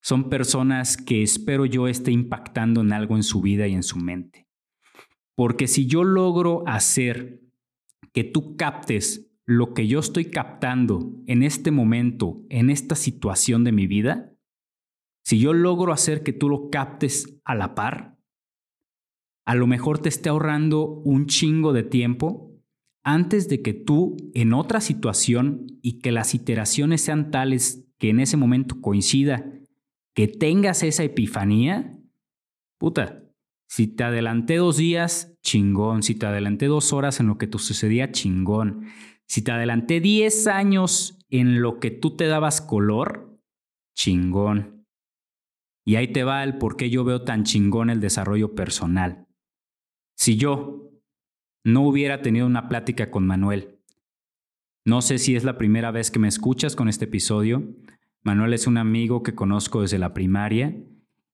son 0.03 0.29
personas 0.29 0.95
que 0.95 1.23
espero 1.23 1.65
yo 1.65 1.87
esté 1.87 2.11
impactando 2.11 2.81
en 2.81 2.93
algo 2.93 3.15
en 3.15 3.23
su 3.23 3.41
vida 3.41 3.65
y 3.67 3.73
en 3.73 3.81
su 3.81 3.97
mente. 3.97 4.47
Porque 5.33 5.65
si 5.65 5.87
yo 5.87 6.03
logro 6.03 6.61
hacer 6.67 7.41
que 8.13 8.23
tú 8.23 8.55
captes 8.57 9.31
lo 9.45 9.73
que 9.73 9.87
yo 9.87 9.99
estoy 9.99 10.25
captando 10.25 11.13
en 11.27 11.43
este 11.43 11.71
momento, 11.71 12.43
en 12.49 12.69
esta 12.69 12.95
situación 12.95 13.63
de 13.63 13.71
mi 13.71 13.87
vida, 13.87 14.33
si 15.23 15.39
yo 15.39 15.53
logro 15.53 15.93
hacer 15.93 16.23
que 16.23 16.33
tú 16.33 16.49
lo 16.49 16.69
captes 16.69 17.39
a 17.43 17.55
la 17.55 17.75
par, 17.75 18.17
a 19.45 19.55
lo 19.55 19.67
mejor 19.67 19.99
te 19.99 20.09
esté 20.09 20.29
ahorrando 20.29 20.87
un 20.87 21.27
chingo 21.27 21.73
de 21.73 21.83
tiempo 21.83 22.51
antes 23.03 23.47
de 23.47 23.61
que 23.61 23.73
tú 23.73 24.17
en 24.33 24.53
otra 24.53 24.81
situación 24.81 25.67
y 25.83 25.99
que 25.99 26.11
las 26.11 26.33
iteraciones 26.33 27.01
sean 27.01 27.29
tales 27.29 27.87
que 27.99 28.09
en 28.09 28.19
ese 28.19 28.37
momento 28.37 28.81
coincida, 28.81 29.45
que 30.15 30.27
tengas 30.27 30.81
esa 30.81 31.03
epifanía, 31.03 31.99
puta, 32.79 33.25
si 33.67 33.87
te 33.87 34.03
adelanté 34.03 34.57
dos 34.57 34.77
días, 34.77 35.35
chingón. 35.41 36.03
Si 36.03 36.15
te 36.15 36.25
adelanté 36.25 36.67
dos 36.67 36.93
horas 36.93 37.19
en 37.19 37.27
lo 37.27 37.37
que 37.37 37.47
te 37.47 37.57
sucedía, 37.57 38.11
chingón. 38.11 38.85
Si 39.27 39.41
te 39.43 39.51
adelanté 39.51 39.99
diez 39.99 40.47
años 40.47 41.17
en 41.29 41.61
lo 41.61 41.79
que 41.79 41.91
tú 41.91 42.15
te 42.15 42.27
dabas 42.27 42.61
color, 42.61 43.39
chingón. 43.95 44.85
Y 45.85 45.95
ahí 45.95 46.11
te 46.11 46.23
va 46.23 46.43
el 46.43 46.57
por 46.57 46.77
qué 46.77 46.89
yo 46.89 47.03
veo 47.03 47.23
tan 47.23 47.43
chingón 47.43 47.89
el 47.89 47.99
desarrollo 47.99 48.55
personal. 48.55 49.27
Si 50.17 50.37
yo, 50.37 50.91
no 51.63 51.81
hubiera 51.87 52.21
tenido 52.21 52.45
una 52.45 52.69
plática 52.69 53.11
con 53.11 53.25
Manuel. 53.25 53.79
No 54.85 55.01
sé 55.01 55.17
si 55.17 55.35
es 55.35 55.43
la 55.43 55.57
primera 55.57 55.91
vez 55.91 56.11
que 56.11 56.19
me 56.19 56.27
escuchas 56.27 56.75
con 56.75 56.89
este 56.89 57.05
episodio. 57.05 57.75
Manuel 58.23 58.53
es 58.53 58.67
un 58.67 58.77
amigo 58.77 59.23
que 59.23 59.35
conozco 59.35 59.81
desde 59.81 59.97
la 59.97 60.13
primaria 60.13 60.75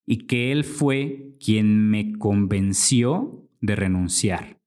y 0.05 0.27
que 0.27 0.51
él 0.51 0.63
fue 0.63 1.35
quien 1.39 1.89
me 1.89 2.17
convenció 2.17 3.49
de 3.59 3.75
renunciar 3.75 4.61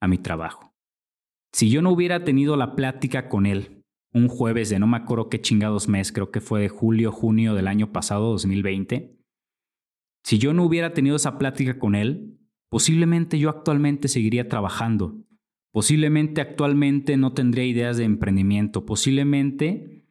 a 0.00 0.08
mi 0.08 0.18
trabajo. 0.18 0.74
Si 1.52 1.70
yo 1.70 1.82
no 1.82 1.90
hubiera 1.90 2.24
tenido 2.24 2.56
la 2.56 2.74
plática 2.74 3.28
con 3.28 3.46
él 3.46 3.84
un 4.12 4.28
jueves 4.28 4.70
de 4.70 4.78
no 4.78 4.86
me 4.86 4.96
acuerdo 4.96 5.28
qué 5.28 5.40
chingados 5.40 5.88
mes, 5.88 6.12
creo 6.12 6.30
que 6.30 6.40
fue 6.40 6.60
de 6.60 6.68
julio, 6.68 7.12
junio 7.12 7.54
del 7.54 7.68
año 7.68 7.92
pasado, 7.92 8.30
2020, 8.30 9.18
si 10.24 10.38
yo 10.38 10.52
no 10.54 10.64
hubiera 10.64 10.94
tenido 10.94 11.16
esa 11.16 11.38
plática 11.38 11.78
con 11.78 11.94
él, 11.94 12.38
Posiblemente 12.68 13.38
yo 13.38 13.48
actualmente 13.48 14.08
seguiría 14.08 14.48
trabajando. 14.48 15.24
Posiblemente 15.72 16.40
actualmente 16.40 17.16
no 17.16 17.32
tendría 17.32 17.64
ideas 17.64 17.96
de 17.96 18.04
emprendimiento. 18.04 18.84
Posiblemente 18.84 20.06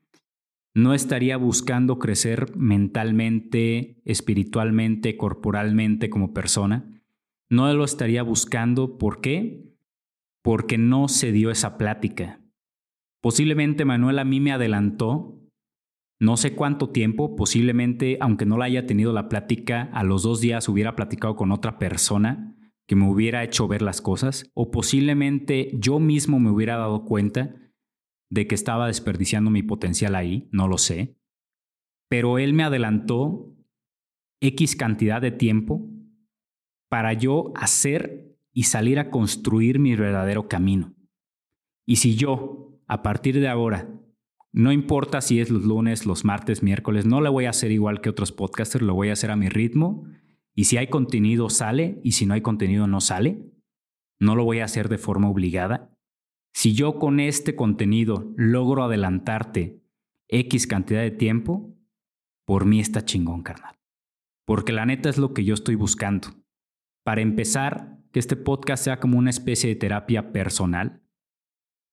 no 0.74 0.94
estaría 0.94 1.38
buscando 1.38 2.00
crecer 2.00 2.56
mentalmente, 2.56 4.02
espiritualmente, 4.06 5.18
corporalmente 5.18 6.10
como 6.10 6.34
persona. 6.34 7.02
No 7.50 7.72
lo 7.74 7.84
estaría 7.84 8.24
buscando. 8.24 8.98
¿Por 8.98 9.22
qué? 9.22 9.77
Porque 10.48 10.78
no 10.78 11.10
se 11.10 11.34
dio 11.34 11.52
esa 11.52 11.78
plática. 11.78 12.40
Posiblemente 13.22 13.84
Manuel 13.84 14.18
a 14.18 14.24
mí 14.24 14.40
me 14.40 14.54
adelantó 14.54 15.42
no 16.22 16.38
sé 16.38 16.56
cuánto 16.56 16.90
tiempo, 16.90 17.36
posiblemente, 17.36 18.18
aunque 18.22 18.46
no 18.46 18.58
la 18.58 18.64
haya 18.64 18.86
tenido 18.86 19.12
la 19.12 19.28
plática, 19.28 19.90
a 19.92 20.06
los 20.06 20.24
dos 20.24 20.40
días 20.40 20.70
hubiera 20.70 20.96
platicado 20.96 21.36
con 21.36 21.52
otra 21.52 21.78
persona 21.78 22.56
que 22.88 22.96
me 22.96 23.12
hubiera 23.12 23.44
hecho 23.44 23.68
ver 23.68 23.82
las 23.82 24.02
cosas, 24.02 24.50
o 24.54 24.72
posiblemente 24.72 25.70
yo 25.74 26.00
mismo 26.00 26.40
me 26.40 26.50
hubiera 26.50 26.78
dado 26.78 27.04
cuenta 27.04 27.54
de 28.32 28.48
que 28.48 28.56
estaba 28.56 28.88
desperdiciando 28.88 29.52
mi 29.52 29.64
potencial 29.64 30.16
ahí, 30.16 30.48
no 30.54 30.70
lo 30.70 30.78
sé. 30.78 31.18
pero 32.10 32.40
él 32.40 32.54
me 32.54 32.64
adelantó 32.64 33.54
X 34.42 34.78
cantidad 34.78 35.22
de 35.22 35.32
tiempo 35.32 35.90
para 36.90 37.12
yo 37.12 37.52
hacer 37.58 38.37
y 38.58 38.64
salir 38.64 38.98
a 38.98 39.12
construir 39.12 39.78
mi 39.78 39.96
verdadero 39.96 40.48
camino. 40.48 40.96
Y 41.86 41.98
si 41.98 42.16
yo, 42.16 42.82
a 42.88 43.04
partir 43.04 43.40
de 43.40 43.48
ahora, 43.48 43.88
no 44.52 44.72
importa 44.72 45.22
si 45.22 45.40
es 45.40 45.52
los 45.52 45.62
lunes, 45.64 46.08
los 46.08 46.26
martes, 46.26 46.64
miércoles, 46.64 47.06
no 47.06 47.22
le 47.22 47.30
voy 47.30 47.46
a 47.46 47.52
hacer 47.52 47.72
igual 47.72 48.02
que 48.02 48.10
otros 48.10 48.32
podcasters, 48.32 48.84
lo 48.84 48.96
voy 48.96 49.10
a 49.10 49.14
hacer 49.14 49.30
a 49.30 49.36
mi 49.36 49.48
ritmo. 49.48 50.08
Y 50.56 50.64
si 50.64 50.78
hay 50.78 50.88
contenido, 50.88 51.52
sale, 51.52 52.02
y 52.04 52.14
si 52.14 52.26
no 52.26 52.34
hay 52.34 52.42
contenido, 52.42 52.88
no 52.88 53.00
sale. 53.00 53.46
No 54.20 54.36
lo 54.36 54.44
voy 54.44 54.58
a 54.62 54.66
hacer 54.66 54.90
de 54.90 54.98
forma 54.98 55.30
obligada. 55.30 55.96
Si 56.52 56.74
yo 56.74 56.98
con 56.98 57.20
este 57.20 57.56
contenido 57.56 58.34
logro 58.38 58.86
adelantarte 58.86 59.84
X 60.30 60.66
cantidad 60.66 61.04
de 61.04 61.12
tiempo, 61.12 61.78
por 62.44 62.66
mí 62.66 62.80
está 62.80 63.06
chingón, 63.06 63.44
carnal. 63.44 63.76
Porque 64.48 64.74
la 64.74 64.88
neta 64.88 65.10
es 65.10 65.20
lo 65.20 65.36
que 65.36 65.46
yo 65.46 65.54
estoy 65.54 65.76
buscando. 65.76 66.30
Para 67.04 67.22
empezar, 67.22 67.97
que 68.18 68.20
este 68.20 68.36
podcast 68.36 68.84
sea 68.84 69.00
como 69.00 69.20
una 69.20 69.30
especie 69.30 69.70
de 69.70 69.76
terapia 69.76 70.32
personal 70.32 71.04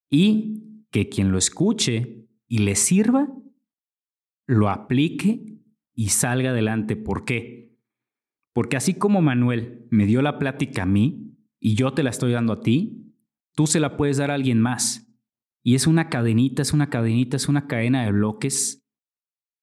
y 0.09 0.87
que 0.89 1.07
quien 1.07 1.31
lo 1.31 1.37
escuche 1.37 2.25
y 2.47 2.57
le 2.57 2.73
sirva, 2.73 3.31
lo 4.47 4.71
aplique 4.71 5.59
y 5.93 6.09
salga 6.09 6.49
adelante. 6.49 6.95
¿Por 6.95 7.25
qué? 7.25 7.77
Porque 8.53 8.75
así 8.75 8.95
como 8.95 9.21
Manuel 9.21 9.85
me 9.91 10.07
dio 10.07 10.23
la 10.23 10.39
plática 10.39 10.81
a 10.81 10.87
mí 10.87 11.37
y 11.59 11.75
yo 11.75 11.93
te 11.93 12.01
la 12.01 12.09
estoy 12.09 12.31
dando 12.31 12.53
a 12.53 12.61
ti, 12.61 13.13
tú 13.53 13.67
se 13.67 13.79
la 13.79 13.95
puedes 13.95 14.17
dar 14.17 14.31
a 14.31 14.33
alguien 14.33 14.59
más. 14.59 15.15
Y 15.61 15.75
es 15.75 15.85
una 15.85 16.09
cadenita, 16.09 16.63
es 16.63 16.73
una 16.73 16.89
cadenita, 16.89 17.37
es 17.37 17.47
una 17.47 17.67
cadena 17.67 18.03
de 18.03 18.11
bloques 18.11 18.83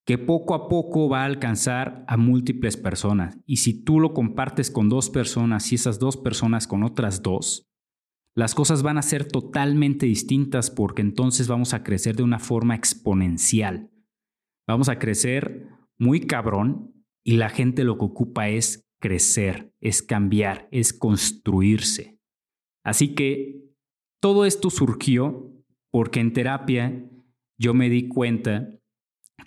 que 0.05 0.17
poco 0.17 0.53
a 0.53 0.67
poco 0.67 1.07
va 1.07 1.21
a 1.21 1.25
alcanzar 1.25 2.03
a 2.07 2.17
múltiples 2.17 2.75
personas. 2.75 3.37
Y 3.45 3.57
si 3.57 3.83
tú 3.83 3.99
lo 3.99 4.13
compartes 4.13 4.69
con 4.69 4.89
dos 4.89 5.09
personas 5.09 5.71
y 5.71 5.75
esas 5.75 5.99
dos 5.99 6.17
personas 6.17 6.67
con 6.67 6.83
otras 6.83 7.21
dos, 7.21 7.69
las 8.35 8.55
cosas 8.55 8.83
van 8.83 8.97
a 8.97 9.03
ser 9.03 9.27
totalmente 9.27 10.05
distintas 10.05 10.71
porque 10.71 11.01
entonces 11.01 11.47
vamos 11.47 11.73
a 11.73 11.83
crecer 11.83 12.15
de 12.15 12.23
una 12.23 12.39
forma 12.39 12.75
exponencial. 12.75 13.91
Vamos 14.67 14.89
a 14.89 14.97
crecer 14.99 15.67
muy 15.97 16.21
cabrón 16.21 17.05
y 17.23 17.37
la 17.37 17.49
gente 17.49 17.83
lo 17.83 17.97
que 17.97 18.05
ocupa 18.05 18.49
es 18.49 18.89
crecer, 18.99 19.71
es 19.79 20.01
cambiar, 20.01 20.67
es 20.71 20.93
construirse. 20.93 22.19
Así 22.83 23.13
que 23.15 23.61
todo 24.19 24.45
esto 24.45 24.69
surgió 24.69 25.53
porque 25.91 26.19
en 26.19 26.33
terapia 26.33 27.09
yo 27.57 27.73
me 27.73 27.89
di 27.89 28.07
cuenta 28.07 28.69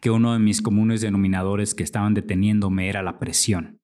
que 0.00 0.10
uno 0.10 0.32
de 0.32 0.38
mis 0.38 0.62
comunes 0.62 1.00
denominadores 1.00 1.74
que 1.74 1.82
estaban 1.82 2.14
deteniéndome 2.14 2.88
era 2.88 3.02
la 3.02 3.18
presión. 3.18 3.80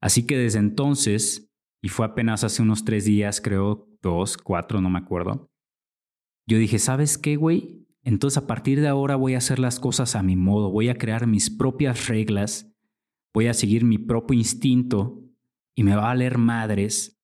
Así 0.00 0.26
que 0.26 0.36
desde 0.36 0.58
entonces, 0.58 1.50
y 1.82 1.88
fue 1.88 2.06
apenas 2.06 2.44
hace 2.44 2.62
unos 2.62 2.84
tres 2.84 3.04
días, 3.04 3.40
creo 3.40 3.88
dos, 4.02 4.36
cuatro, 4.36 4.80
no 4.80 4.90
me 4.90 4.98
acuerdo, 4.98 5.50
yo 6.46 6.58
dije, 6.58 6.78
¿sabes 6.78 7.16
qué, 7.16 7.36
güey? 7.36 7.86
Entonces 8.02 8.36
a 8.36 8.46
partir 8.46 8.80
de 8.80 8.88
ahora 8.88 9.16
voy 9.16 9.34
a 9.34 9.38
hacer 9.38 9.58
las 9.58 9.80
cosas 9.80 10.14
a 10.14 10.22
mi 10.22 10.36
modo, 10.36 10.70
voy 10.70 10.90
a 10.90 10.96
crear 10.96 11.26
mis 11.26 11.48
propias 11.48 12.08
reglas, 12.08 12.70
voy 13.32 13.46
a 13.46 13.54
seguir 13.54 13.84
mi 13.84 13.96
propio 13.96 14.36
instinto 14.36 15.24
y 15.74 15.84
me 15.84 15.96
va 15.96 16.02
a 16.02 16.06
valer 16.08 16.36
madres 16.36 17.18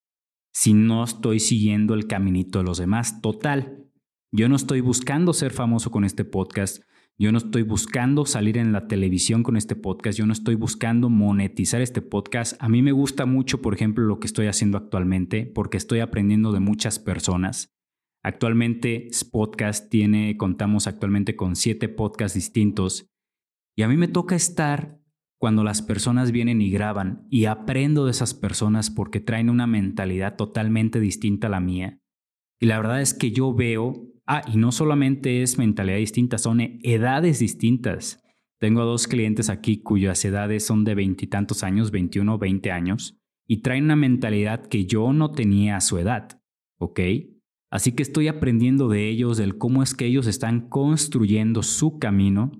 si 0.53 0.73
no 0.73 1.03
estoy 1.03 1.39
siguiendo 1.39 1.93
el 1.93 2.07
caminito 2.07 2.59
de 2.59 2.65
los 2.65 2.79
demás. 2.79 3.21
Total, 3.21 3.85
yo 4.31 4.49
no 4.49 4.55
estoy 4.55 4.81
buscando 4.81 5.33
ser 5.33 5.51
famoso 5.51 5.91
con 5.91 6.03
este 6.03 6.25
podcast, 6.25 6.83
yo 7.21 7.31
no 7.31 7.37
estoy 7.37 7.61
buscando 7.61 8.25
salir 8.25 8.57
en 8.57 8.71
la 8.71 8.87
televisión 8.87 9.43
con 9.43 9.55
este 9.55 9.75
podcast, 9.75 10.17
yo 10.17 10.25
no 10.25 10.33
estoy 10.33 10.55
buscando 10.55 11.07
monetizar 11.07 11.79
este 11.79 12.01
podcast. 12.01 12.55
A 12.59 12.67
mí 12.67 12.81
me 12.81 12.93
gusta 12.93 13.27
mucho, 13.27 13.61
por 13.61 13.75
ejemplo, 13.75 14.03
lo 14.05 14.19
que 14.19 14.25
estoy 14.25 14.47
haciendo 14.47 14.75
actualmente, 14.79 15.45
porque 15.45 15.77
estoy 15.77 15.99
aprendiendo 15.99 16.51
de 16.51 16.61
muchas 16.61 16.97
personas. 16.97 17.75
Actualmente 18.23 19.09
Podcast 19.31 19.91
tiene, 19.91 20.35
contamos 20.35 20.87
actualmente 20.87 21.35
con 21.35 21.55
siete 21.55 21.89
podcasts 21.89 22.33
distintos. 22.33 23.07
Y 23.77 23.83
a 23.83 23.87
mí 23.87 23.97
me 23.97 24.07
toca 24.07 24.35
estar 24.35 24.99
cuando 25.39 25.63
las 25.63 25.83
personas 25.83 26.31
vienen 26.31 26.59
y 26.59 26.71
graban 26.71 27.27
y 27.29 27.45
aprendo 27.45 28.05
de 28.05 28.11
esas 28.11 28.33
personas 28.33 28.89
porque 28.89 29.19
traen 29.19 29.51
una 29.51 29.67
mentalidad 29.67 30.37
totalmente 30.37 30.99
distinta 30.99 31.45
a 31.45 31.51
la 31.51 31.59
mía. 31.59 31.99
Y 32.59 32.65
la 32.65 32.77
verdad 32.77 32.99
es 32.99 33.13
que 33.13 33.31
yo 33.31 33.53
veo 33.53 34.07
Ah, 34.33 34.43
y 34.47 34.55
no 34.55 34.71
solamente 34.71 35.41
es 35.41 35.57
mentalidad 35.57 35.97
distinta, 35.97 36.37
son 36.37 36.61
edades 36.61 37.39
distintas. 37.39 38.23
Tengo 38.61 38.85
dos 38.85 39.09
clientes 39.09 39.49
aquí 39.49 39.81
cuyas 39.81 40.23
edades 40.23 40.65
son 40.65 40.85
de 40.85 40.95
veintitantos 40.95 41.63
años, 41.63 41.91
21 41.91 42.35
o 42.35 42.37
20 42.37 42.71
años, 42.71 43.19
y 43.45 43.57
traen 43.57 43.83
una 43.83 43.97
mentalidad 43.97 44.65
que 44.67 44.85
yo 44.85 45.11
no 45.11 45.31
tenía 45.31 45.75
a 45.75 45.81
su 45.81 45.97
edad, 45.97 46.41
¿ok? 46.79 47.01
Así 47.69 47.91
que 47.91 48.03
estoy 48.03 48.29
aprendiendo 48.29 48.87
de 48.87 49.09
ellos, 49.09 49.35
del 49.35 49.57
cómo 49.57 49.83
es 49.83 49.93
que 49.93 50.05
ellos 50.05 50.27
están 50.27 50.69
construyendo 50.69 51.61
su 51.61 51.99
camino. 51.99 52.53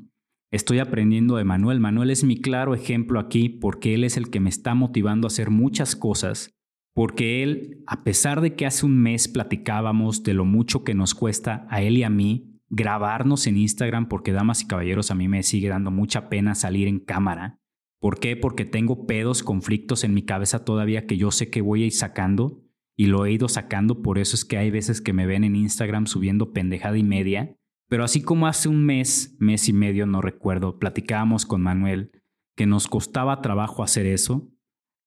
Estoy 0.52 0.80
aprendiendo 0.80 1.38
de 1.38 1.46
Manuel. 1.46 1.80
Manuel 1.80 2.10
es 2.10 2.26
mi 2.26 2.36
claro 2.36 2.76
ejemplo 2.76 3.18
aquí 3.18 3.48
porque 3.48 3.94
él 3.94 4.04
es 4.04 4.18
el 4.18 4.30
que 4.30 4.42
me 4.42 4.50
está 4.50 4.74
motivando 4.76 5.26
a 5.26 5.30
hacer 5.30 5.52
muchas 5.52 5.96
cosas 5.96 6.54
porque 6.94 7.44
él, 7.44 7.84
a 7.88 8.04
pesar 8.04 8.42
de 8.42 8.56
que 8.56 8.66
hace 8.66 8.86
un 8.86 8.98
mes 8.98 9.28
platicábamos 9.28 10.24
de 10.24 10.34
lo 10.34 10.46
mucho 10.46 10.84
que 10.84 10.94
nos 10.94 11.16
cuesta 11.16 11.66
a 11.70 11.82
él 11.82 11.98
y 11.98 12.04
a 12.04 12.10
mí 12.10 12.60
grabarnos 12.70 13.48
en 13.48 13.58
Instagram, 13.58 14.08
porque 14.08 14.32
damas 14.32 14.62
y 14.62 14.68
caballeros, 14.68 15.12
a 15.12 15.16
mí 15.16 15.28
me 15.28 15.44
sigue 15.44 15.70
dando 15.70 15.92
mucha 15.92 16.30
pena 16.30 16.56
salir 16.56 16.88
en 16.88 17.00
cámara. 17.00 17.60
¿Por 18.00 18.20
qué? 18.20 18.36
Porque 18.36 18.66
tengo 18.66 19.06
pedos, 19.06 19.44
conflictos 19.44 20.04
en 20.04 20.14
mi 20.14 20.24
cabeza 20.24 20.66
todavía 20.66 21.06
que 21.06 21.18
yo 21.18 21.32
sé 21.32 21.50
que 21.50 21.62
voy 21.62 21.84
a 21.84 21.86
ir 21.88 21.92
sacando 21.92 22.64
y 22.98 23.08
lo 23.08 23.26
he 23.26 23.32
ido 23.32 23.48
sacando, 23.48 24.02
por 24.02 24.18
eso 24.18 24.36
es 24.36 24.46
que 24.46 24.58
hay 24.58 24.72
veces 24.72 25.02
que 25.02 25.14
me 25.14 25.26
ven 25.26 25.44
en 25.44 25.56
Instagram 25.56 26.08
subiendo 26.08 26.54
pendejada 26.54 26.98
y 26.98 27.04
media. 27.04 27.56
Pero 27.90 28.04
así 28.04 28.22
como 28.22 28.48
hace 28.48 28.70
un 28.70 28.86
mes, 28.86 29.36
mes 29.40 29.68
y 29.68 29.74
medio, 29.74 30.06
no 30.06 30.22
recuerdo, 30.22 30.80
platicábamos 30.80 31.46
con 31.46 31.62
Manuel 31.62 32.12
que 32.56 32.66
nos 32.66 32.88
costaba 32.88 33.42
trabajo 33.42 33.84
hacer 33.84 34.06
eso, 34.06 34.51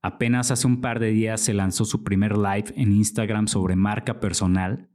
Apenas 0.04 0.50
hace 0.50 0.66
un 0.66 0.82
par 0.82 1.00
de 1.00 1.12
días 1.12 1.40
se 1.40 1.54
lanzó 1.54 1.86
su 1.86 2.04
primer 2.04 2.36
live 2.36 2.74
en 2.76 2.92
Instagram 2.92 3.48
sobre 3.48 3.74
marca 3.74 4.20
personal 4.20 4.90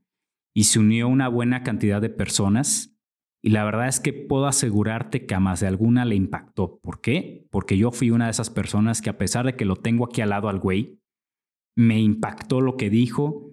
y 0.54 0.65
se 0.65 0.78
unió 0.78 1.08
una 1.08 1.28
buena 1.30 1.63
cantidad 1.63 2.00
de 2.00 2.12
personas. 2.12 2.95
Y 3.41 3.50
la 3.50 3.63
verdad 3.63 3.88
es 3.88 4.00
que 4.00 4.13
puedo 4.13 4.45
asegurarte 4.45 5.26
que 5.26 5.34
a 5.34 5.39
más 5.39 5.62
de 5.62 5.67
alguna 5.67 6.06
le 6.06 6.13
impactó. 6.13 6.80
¿Por 6.84 7.02
qué? 7.02 7.48
Porque 7.50 7.76
yo 7.76 7.91
fui 7.91 8.12
una 8.12 8.26
de 8.26 8.32
esas 8.32 8.52
personas 8.52 9.02
que 9.02 9.10
a 9.10 9.17
pesar 9.17 9.48
de 9.48 9.56
que 9.56 9.65
lo 9.65 9.78
tengo 9.78 10.06
aquí 10.06 10.22
al 10.22 10.30
lado 10.30 10.48
al 10.48 10.60
güey, 10.60 11.02
me 11.76 12.00
impactó 12.00 12.62
lo 12.62 12.78
que 12.78 12.91
dijo 12.91 13.50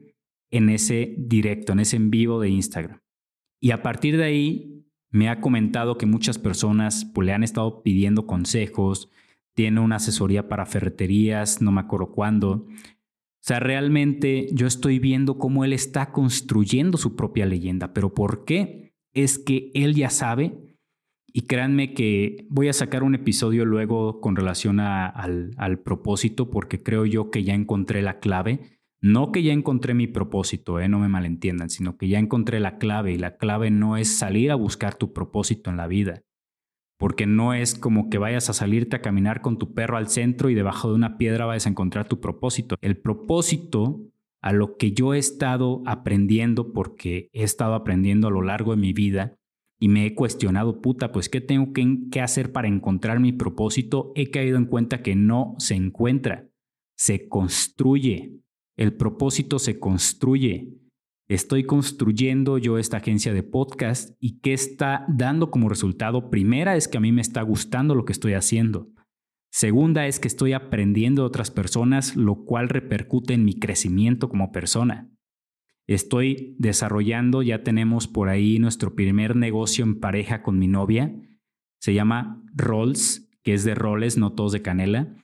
en 0.51 0.69
ese 0.69 1.15
directo, 1.17 1.73
en 1.73 1.81
ese 1.81 1.97
en 1.97 2.11
vivo 2.11 2.39
de 2.39 2.51
Instagram. 2.51 3.01
Y 3.63 3.71
a 3.71 3.83
partir 3.83 4.19
de 4.19 4.25
ahí 4.25 4.85
me 5.11 5.31
ha 5.31 5.41
comentado 5.41 5.97
que 5.97 6.05
muchas 6.05 6.39
personas 6.39 7.11
pues, 7.15 7.25
le 7.25 7.33
han 7.33 7.43
estado 7.43 7.83
pidiendo 7.83 8.27
consejos, 8.27 9.09
tiene 9.57 9.81
una 9.81 9.97
asesoría 9.97 10.49
para 10.49 10.67
ferreterías, 10.67 11.63
no 11.63 11.73
me 11.73 11.81
acuerdo 11.81 12.13
cuándo. 12.13 12.51
O 12.53 12.69
sea, 13.41 13.59
realmente 13.59 14.49
yo 14.53 14.67
estoy 14.67 14.99
viendo 14.99 15.39
cómo 15.39 15.65
él 15.65 15.73
está 15.73 16.13
construyendo 16.13 16.99
su 16.99 17.17
propia 17.17 17.47
leyenda, 17.47 17.95
pero 17.95 18.13
¿por 18.13 18.45
qué? 18.45 18.93
Es 19.15 19.39
que 19.39 19.71
él 19.75 19.95
ya 19.95 20.11
sabe 20.11 20.77
y 21.33 21.43
créanme 21.43 21.95
que 21.95 22.47
voy 22.51 22.69
a 22.69 22.75
sacar 22.75 23.03
un 23.03 23.15
episodio 23.15 23.65
luego 23.65 24.21
con 24.21 24.37
relación 24.37 24.79
al, 24.79 25.53
al, 25.57 25.79
propósito 25.79 26.51
porque 26.51 26.83
creo 26.83 27.07
yo 27.07 27.31
que 27.31 27.43
ya 27.43 27.55
encontré 27.55 28.03
la 28.03 28.19
clave. 28.19 28.61
No 29.01 29.33
que 29.33 29.43
ya 29.43 29.53
encontré 29.53 29.95
mi 29.95 30.07
propósito, 30.07 30.81
eh, 30.81 30.89
no 30.89 30.99
me 30.99 31.09
malentiendan, 31.09 31.71
sino 31.71 31.97
que 31.97 32.09
ya 32.09 32.19
encontré 32.19 32.61
la 32.61 32.77
clave 32.77 33.13
y 33.13 33.19
la 33.19 33.37
clave 33.37 33.71
no 33.71 33.97
es 33.97 34.19
salir 34.19 34.51
a 34.51 34.55
buscar 34.55 34.97
tu 34.97 35.13
propósito 35.13 35.71
en 35.71 35.77
la 35.77 35.87
vida 35.87 36.26
porque 36.99 37.27
no 37.27 37.55
es 37.55 37.75
como 37.75 38.09
que 38.09 38.19
vayas 38.19 38.49
a 38.49 38.55
salirte 38.55 38.97
a 38.97 39.03
caminar 39.03 39.43
con 39.43 39.59
tu 39.59 39.75
perro 39.75 39.97
al 39.97 40.09
centro 40.09 40.51
y 40.51 40.55
debajo 40.55 40.89
de 40.89 40.95
una 40.95 41.19
piedra 41.19 41.47
vayas 41.47 41.67
a 41.67 41.71
encontrar 41.71 42.09
tu 42.09 42.21
propósito. 42.21 42.77
El 42.81 42.97
propósito 42.97 44.01
a 44.41 44.53
lo 44.53 44.77
que 44.77 44.93
yo 44.93 45.13
he 45.13 45.19
estado 45.19 45.83
aprendiendo, 45.87 46.73
porque 46.73 47.31
he 47.33 47.43
estado 47.43 47.75
aprendiendo 47.75 48.29
a 48.29 48.31
lo 48.31 48.43
largo 48.43 48.71
de 48.71 48.81
mi 48.81 48.93
vida 48.93 49.37
y 49.79 49.89
me 49.89 50.07
he 50.07 50.15
cuestionado, 50.15 50.81
puta, 50.81 51.13
pues 51.13 51.29
¿qué 51.29 51.41
tengo 51.41 51.73
que, 51.73 52.21
hacer 52.21 52.53
para 52.53 52.69
encontrar 52.69 53.21
mi 53.21 53.33
propósito? 53.33 54.13
He 54.15 54.31
caído 54.31 54.57
en 54.57 54.67
cuenta 54.67 55.03
que 55.03 55.15
no 55.15 55.55
se 55.59 55.75
encuentra, 55.75 56.49
se 56.97 57.29
construye. 57.29 58.39
El 58.77 58.95
propósito 58.95 59.59
se 59.59 59.79
construye. 59.79 60.69
Estoy 61.29 61.65
construyendo 61.65 62.57
yo 62.57 62.79
esta 62.79 62.99
agencia 62.99 63.35
de 63.35 63.43
podcast 63.43 64.17
y 64.21 64.39
qué 64.39 64.53
está 64.53 65.05
dando 65.09 65.51
como 65.51 65.69
resultado. 65.69 66.31
Primera 66.31 66.77
es 66.77 66.87
que 66.87 66.99
a 66.99 67.01
mí 67.01 67.11
me 67.11 67.21
está 67.21 67.43
gustando 67.43 67.97
lo 67.97 68.05
que 68.05 68.13
estoy 68.13 68.35
haciendo. 68.35 68.93
Segunda 69.51 70.07
es 70.07 70.21
que 70.21 70.29
estoy 70.29 70.53
aprendiendo 70.53 71.23
de 71.23 71.27
otras 71.27 71.51
personas, 71.51 72.15
lo 72.15 72.45
cual 72.45 72.69
repercute 72.69 73.35
en 73.35 73.45
mi 73.45 73.59
crecimiento 73.59 74.29
como 74.29 74.53
persona. 74.53 75.11
Estoy 75.89 76.55
desarrollando, 76.59 77.43
ya 77.43 77.65
tenemos 77.65 78.07
por 78.07 78.29
ahí 78.29 78.61
nuestro 78.61 78.95
primer 78.95 79.35
negocio 79.35 79.85
en 79.85 79.99
pareja 79.99 80.43
con 80.43 80.61
mi 80.61 80.69
novia. 80.69 81.13
se 81.81 81.93
llama 81.93 82.43
Rolls, 82.55 83.29
que 83.43 83.55
es 83.55 83.65
de 83.65 83.75
roles, 83.75 84.17
no 84.17 84.33
todos 84.33 84.53
de 84.53 84.63
canela. 84.63 85.15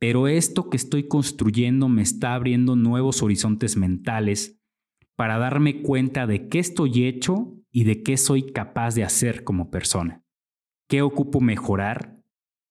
Pero 0.00 0.26
esto 0.26 0.68
que 0.68 0.76
estoy 0.76 1.06
construyendo 1.06 1.88
me 1.88 2.02
está 2.02 2.34
abriendo 2.34 2.74
nuevos 2.74 3.22
horizontes 3.22 3.76
mentales 3.76 4.57
para 5.18 5.36
darme 5.36 5.82
cuenta 5.82 6.28
de 6.28 6.48
qué 6.48 6.60
estoy 6.60 7.04
hecho 7.04 7.56
y 7.72 7.82
de 7.82 8.04
qué 8.04 8.16
soy 8.16 8.52
capaz 8.52 8.94
de 8.94 9.02
hacer 9.02 9.42
como 9.42 9.68
persona. 9.68 10.22
¿Qué 10.88 11.02
ocupo 11.02 11.40
mejorar? 11.40 12.22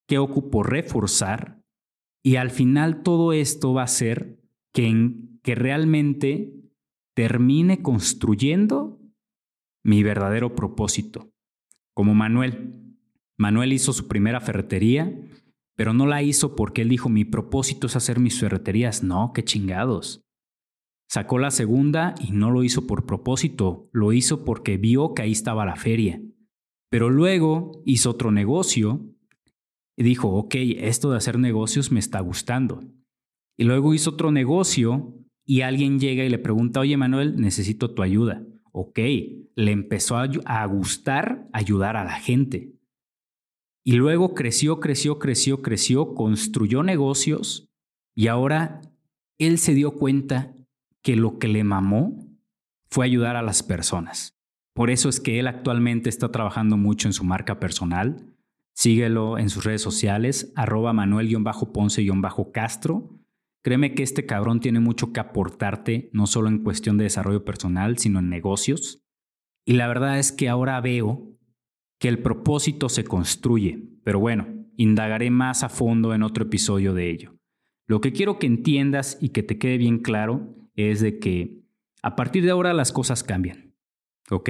¿Qué 0.08 0.18
ocupo 0.18 0.64
reforzar? 0.64 1.62
Y 2.24 2.38
al 2.38 2.50
final 2.50 3.04
todo 3.04 3.34
esto 3.34 3.74
va 3.74 3.84
a 3.84 3.88
ser 3.88 4.40
que, 4.74 5.14
que 5.44 5.56
realmente 5.56 6.54
termine 7.14 7.82
construyendo 7.82 9.02
mi 9.84 10.02
verdadero 10.02 10.56
propósito. 10.56 11.34
Como 11.94 12.16
Manuel. 12.16 12.96
Manuel 13.38 13.74
hizo 13.74 13.92
su 13.92 14.08
primera 14.08 14.40
ferretería, 14.40 15.14
pero 15.76 15.94
no 15.94 16.08
la 16.08 16.24
hizo 16.24 16.56
porque 16.56 16.84
él 16.84 16.88
dijo, 16.88 17.10
mi 17.10 17.26
propósito 17.26 17.88
es 17.88 17.98
hacer 17.98 18.22
mis 18.22 18.40
ferreterías. 18.40 19.04
No, 19.04 19.34
qué 19.34 19.44
chingados. 19.44 20.24
Sacó 21.10 21.40
la 21.40 21.52
segunda 21.52 22.16
y 22.20 22.32
no 22.32 22.52
lo 22.52 22.64
hizo 22.64 22.86
por 22.86 23.06
propósito, 23.06 23.90
lo 23.94 24.12
hizo 24.12 24.44
porque 24.44 24.78
vio 24.78 25.14
que 25.14 25.22
ahí 25.22 25.32
estaba 25.32 25.66
la 25.66 25.78
feria. 25.78 26.22
Pero 26.90 27.10
luego 27.10 27.82
hizo 27.86 28.12
otro 28.12 28.32
negocio 28.32 29.06
y 29.98 30.04
dijo, 30.04 30.30
ok, 30.30 30.56
esto 30.78 31.12
de 31.12 31.18
hacer 31.18 31.40
negocios 31.40 31.92
me 31.92 32.00
está 32.00 32.20
gustando. 32.20 32.84
Y 33.58 33.64
luego 33.64 33.94
hizo 33.94 34.12
otro 34.12 34.32
negocio 34.32 35.14
y 35.46 35.62
alguien 35.62 36.00
llega 36.00 36.24
y 36.24 36.30
le 36.30 36.38
pregunta, 36.38 36.82
oye 36.82 36.98
Manuel, 36.98 37.40
necesito 37.40 37.94
tu 37.94 38.04
ayuda. 38.04 38.46
Ok, 38.72 39.00
le 39.56 39.72
empezó 39.72 40.18
a, 40.18 40.66
gustar 40.66 41.48
ayudar 41.52 41.98
a 41.98 42.04
la 42.04 42.20
gente. 42.20 42.74
Y 43.84 43.94
luego 43.94 44.36
creció, 44.36 44.80
creció, 44.80 45.18
creció, 45.18 45.62
creció, 45.62 46.14
construyó 46.14 46.84
negocios 46.84 47.70
y 48.14 48.28
ahora 48.28 48.82
él 49.40 49.58
se 49.58 49.74
dio 49.74 49.94
cuenta 49.94 50.54
que 51.08 51.16
lo 51.16 51.40
que 51.40 51.48
le 51.48 51.64
mamó 51.64 52.28
fue 52.90 53.06
ayudar 53.06 53.38
a 53.38 53.42
las 53.42 53.64
personas. 53.64 54.38
Por 54.74 54.90
eso 54.90 55.08
es 55.08 55.22
que 55.22 55.40
él 55.40 55.48
actualmente 55.48 56.10
está 56.10 56.34
trabajando 56.34 56.76
mucho 56.76 57.08
en 57.08 57.14
su 57.14 57.24
marca 57.24 57.62
personal. 57.62 58.36
Síguelo 58.74 59.38
en 59.38 59.50
sus 59.50 59.64
redes 59.64 59.82
sociales, 59.82 60.52
arroba 60.58 60.92
manuel-ponce-castro. 60.92 63.22
Créeme 63.64 63.96
que 63.96 64.04
este 64.04 64.26
cabrón 64.26 64.60
tiene 64.60 64.82
mucho 64.82 65.14
que 65.14 65.22
aportarte, 65.22 66.10
no 66.12 66.28
solo 66.28 66.50
en 66.50 66.62
cuestión 66.62 66.98
de 66.98 67.06
desarrollo 67.06 67.46
personal, 67.46 67.98
sino 67.98 68.20
en 68.20 68.28
negocios. 68.28 69.02
Y 69.64 69.76
la 69.76 69.88
verdad 69.88 70.20
es 70.20 70.34
que 70.34 70.50
ahora 70.50 70.82
veo 70.82 71.38
que 72.00 72.10
el 72.10 72.22
propósito 72.22 72.90
se 72.90 73.06
construye, 73.06 73.82
pero 74.04 74.20
bueno, 74.20 74.46
indagaré 74.76 75.30
más 75.30 75.64
a 75.64 75.70
fondo 75.70 76.14
en 76.14 76.22
otro 76.22 76.44
episodio 76.44 76.94
de 76.94 77.12
ello. 77.12 77.38
Lo 77.86 78.02
que 78.02 78.12
quiero 78.12 78.40
que 78.40 78.48
entiendas 78.48 79.18
y 79.22 79.30
que 79.30 79.42
te 79.42 79.58
quede 79.58 79.78
bien 79.78 80.00
claro 80.00 80.54
es 80.78 81.02
de 81.02 81.20
que 81.20 81.64
a 82.02 82.16
partir 82.16 82.46
de 82.46 82.52
ahora 82.52 82.74
las 82.74 82.94
cosas 82.94 83.24
cambian, 83.24 83.76
¿ok? 84.30 84.50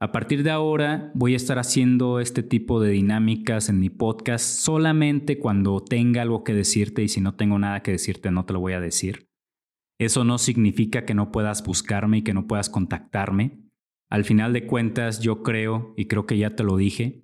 A 0.00 0.10
partir 0.10 0.42
de 0.42 0.50
ahora 0.50 1.12
voy 1.14 1.34
a 1.34 1.36
estar 1.36 1.58
haciendo 1.58 2.18
este 2.18 2.42
tipo 2.42 2.80
de 2.80 2.90
dinámicas 2.90 3.68
en 3.68 3.78
mi 3.78 3.90
podcast 3.90 4.44
solamente 4.44 5.38
cuando 5.38 5.80
tenga 5.80 6.22
algo 6.22 6.42
que 6.42 6.54
decirte 6.54 7.02
y 7.02 7.08
si 7.08 7.20
no 7.20 7.34
tengo 7.34 7.58
nada 7.58 7.82
que 7.82 7.92
decirte 7.92 8.30
no 8.30 8.44
te 8.44 8.52
lo 8.52 8.60
voy 8.60 8.72
a 8.72 8.80
decir. 8.80 9.28
Eso 9.98 10.24
no 10.24 10.38
significa 10.38 11.04
que 11.04 11.14
no 11.14 11.30
puedas 11.30 11.64
buscarme 11.64 12.18
y 12.18 12.22
que 12.22 12.34
no 12.34 12.48
puedas 12.48 12.68
contactarme. 12.68 13.60
Al 14.10 14.24
final 14.24 14.52
de 14.52 14.66
cuentas 14.66 15.20
yo 15.20 15.42
creo, 15.42 15.94
y 15.96 16.06
creo 16.06 16.26
que 16.26 16.36
ya 16.36 16.56
te 16.56 16.64
lo 16.64 16.76
dije, 16.76 17.22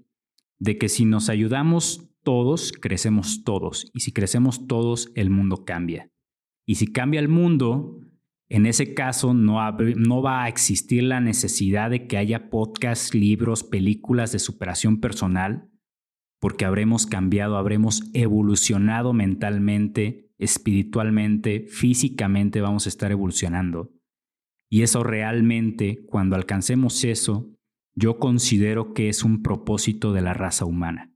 de 0.60 0.78
que 0.78 0.88
si 0.88 1.04
nos 1.04 1.28
ayudamos 1.28 2.08
todos, 2.22 2.72
crecemos 2.72 3.42
todos. 3.42 3.90
Y 3.92 4.00
si 4.00 4.12
crecemos 4.12 4.66
todos, 4.68 5.10
el 5.16 5.30
mundo 5.30 5.64
cambia. 5.64 6.10
Y 6.64 6.76
si 6.76 6.92
cambia 6.92 7.20
el 7.20 7.28
mundo, 7.28 7.98
en 8.50 8.64
ese 8.64 8.94
caso, 8.94 9.34
no, 9.34 9.56
va 10.22 10.44
a 10.44 10.48
existir 10.48 11.02
la 11.02 11.20
necesidad 11.20 11.90
de 11.90 12.06
que 12.06 12.16
haya 12.16 12.48
podcasts, 12.48 13.14
libros, 13.14 13.62
películas 13.62 14.32
de 14.32 14.38
superación 14.38 15.00
personal, 15.00 15.68
porque 16.40 16.64
habremos 16.64 17.06
cambiado, 17.06 17.58
habremos 17.58 18.10
evolucionado 18.14 19.12
mentalmente, 19.12 20.32
espiritualmente, 20.38 21.66
físicamente, 21.68 22.62
vamos 22.62 22.86
a 22.86 22.88
estar 22.88 23.12
evolucionando. 23.12 23.92
Y 24.70 24.82
eso 24.82 25.02
realmente, 25.02 26.04
cuando 26.06 26.36
alcancemos 26.36 27.04
eso, 27.04 27.50
yo 27.94 28.18
considero 28.18 28.94
que 28.94 29.08
es 29.08 29.24
un 29.24 29.42
propósito 29.42 30.12
de 30.12 30.22
la 30.22 30.32
raza 30.32 30.64
humana. 30.64 31.12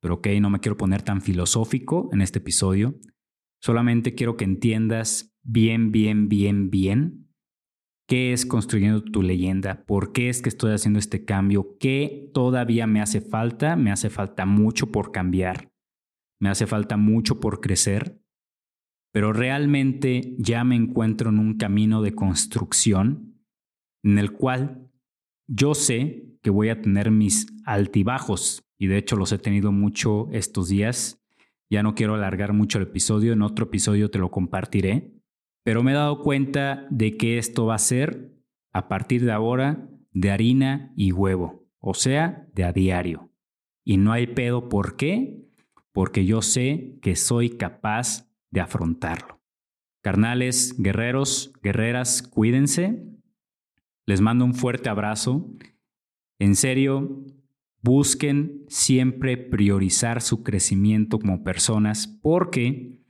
Pero 0.00 0.14
ok, 0.14 0.28
no 0.40 0.50
me 0.50 0.60
quiero 0.60 0.76
poner 0.76 1.02
tan 1.02 1.22
filosófico 1.22 2.08
en 2.12 2.20
este 2.20 2.38
episodio, 2.38 2.98
solamente 3.60 4.14
quiero 4.14 4.36
que 4.36 4.44
entiendas 4.44 5.31
bien, 5.42 5.92
bien, 5.92 6.28
bien, 6.28 6.70
bien 6.70 7.22
qué 8.08 8.32
es 8.32 8.44
construyendo 8.44 9.02
tu 9.02 9.22
leyenda, 9.22 9.84
por 9.86 10.12
qué 10.12 10.28
es 10.28 10.42
que 10.42 10.48
estoy 10.48 10.72
haciendo 10.72 10.98
este 10.98 11.24
cambio, 11.24 11.76
qué 11.78 12.30
todavía 12.34 12.86
me 12.86 13.00
hace 13.00 13.20
falta, 13.20 13.76
me 13.76 13.90
hace 13.90 14.10
falta 14.10 14.44
mucho 14.44 14.92
por 14.92 15.12
cambiar, 15.12 15.72
me 16.38 16.50
hace 16.50 16.66
falta 16.66 16.96
mucho 16.96 17.40
por 17.40 17.60
crecer, 17.60 18.20
pero 19.12 19.32
realmente 19.32 20.34
ya 20.38 20.64
me 20.64 20.76
encuentro 20.76 21.30
en 21.30 21.38
un 21.38 21.56
camino 21.56 22.02
de 22.02 22.14
construcción 22.14 23.38
en 24.02 24.18
el 24.18 24.32
cual 24.32 24.90
yo 25.48 25.74
sé 25.74 26.36
que 26.42 26.50
voy 26.50 26.68
a 26.70 26.80
tener 26.80 27.10
mis 27.10 27.46
altibajos 27.64 28.64
y 28.78 28.88
de 28.88 28.98
hecho 28.98 29.16
los 29.16 29.32
he 29.32 29.38
tenido 29.38 29.70
mucho 29.70 30.28
estos 30.32 30.68
días. 30.68 31.22
Ya 31.70 31.82
no 31.82 31.94
quiero 31.94 32.14
alargar 32.14 32.52
mucho 32.52 32.78
el 32.78 32.84
episodio, 32.84 33.32
en 33.32 33.42
otro 33.42 33.66
episodio 33.66 34.10
te 34.10 34.18
lo 34.18 34.30
compartiré, 34.30 35.11
pero 35.62 35.82
me 35.82 35.92
he 35.92 35.94
dado 35.94 36.22
cuenta 36.22 36.86
de 36.90 37.16
que 37.16 37.38
esto 37.38 37.66
va 37.66 37.76
a 37.76 37.78
ser, 37.78 38.32
a 38.72 38.88
partir 38.88 39.24
de 39.24 39.32
ahora, 39.32 39.88
de 40.12 40.30
harina 40.30 40.92
y 40.96 41.12
huevo, 41.12 41.66
o 41.78 41.94
sea, 41.94 42.48
de 42.54 42.64
a 42.64 42.72
diario. 42.72 43.30
Y 43.84 43.96
no 43.96 44.12
hay 44.12 44.28
pedo, 44.28 44.68
¿por 44.68 44.96
qué? 44.96 45.44
Porque 45.92 46.24
yo 46.24 46.42
sé 46.42 46.98
que 47.02 47.16
soy 47.16 47.50
capaz 47.50 48.28
de 48.50 48.60
afrontarlo. 48.60 49.40
Carnales, 50.02 50.74
guerreros, 50.78 51.52
guerreras, 51.62 52.22
cuídense. 52.22 53.04
Les 54.06 54.20
mando 54.20 54.44
un 54.44 54.54
fuerte 54.54 54.88
abrazo. 54.88 55.54
En 56.38 56.56
serio, 56.56 57.24
busquen 57.82 58.64
siempre 58.68 59.36
priorizar 59.36 60.20
su 60.20 60.42
crecimiento 60.42 61.18
como 61.18 61.44
personas 61.44 62.06
porque 62.06 63.00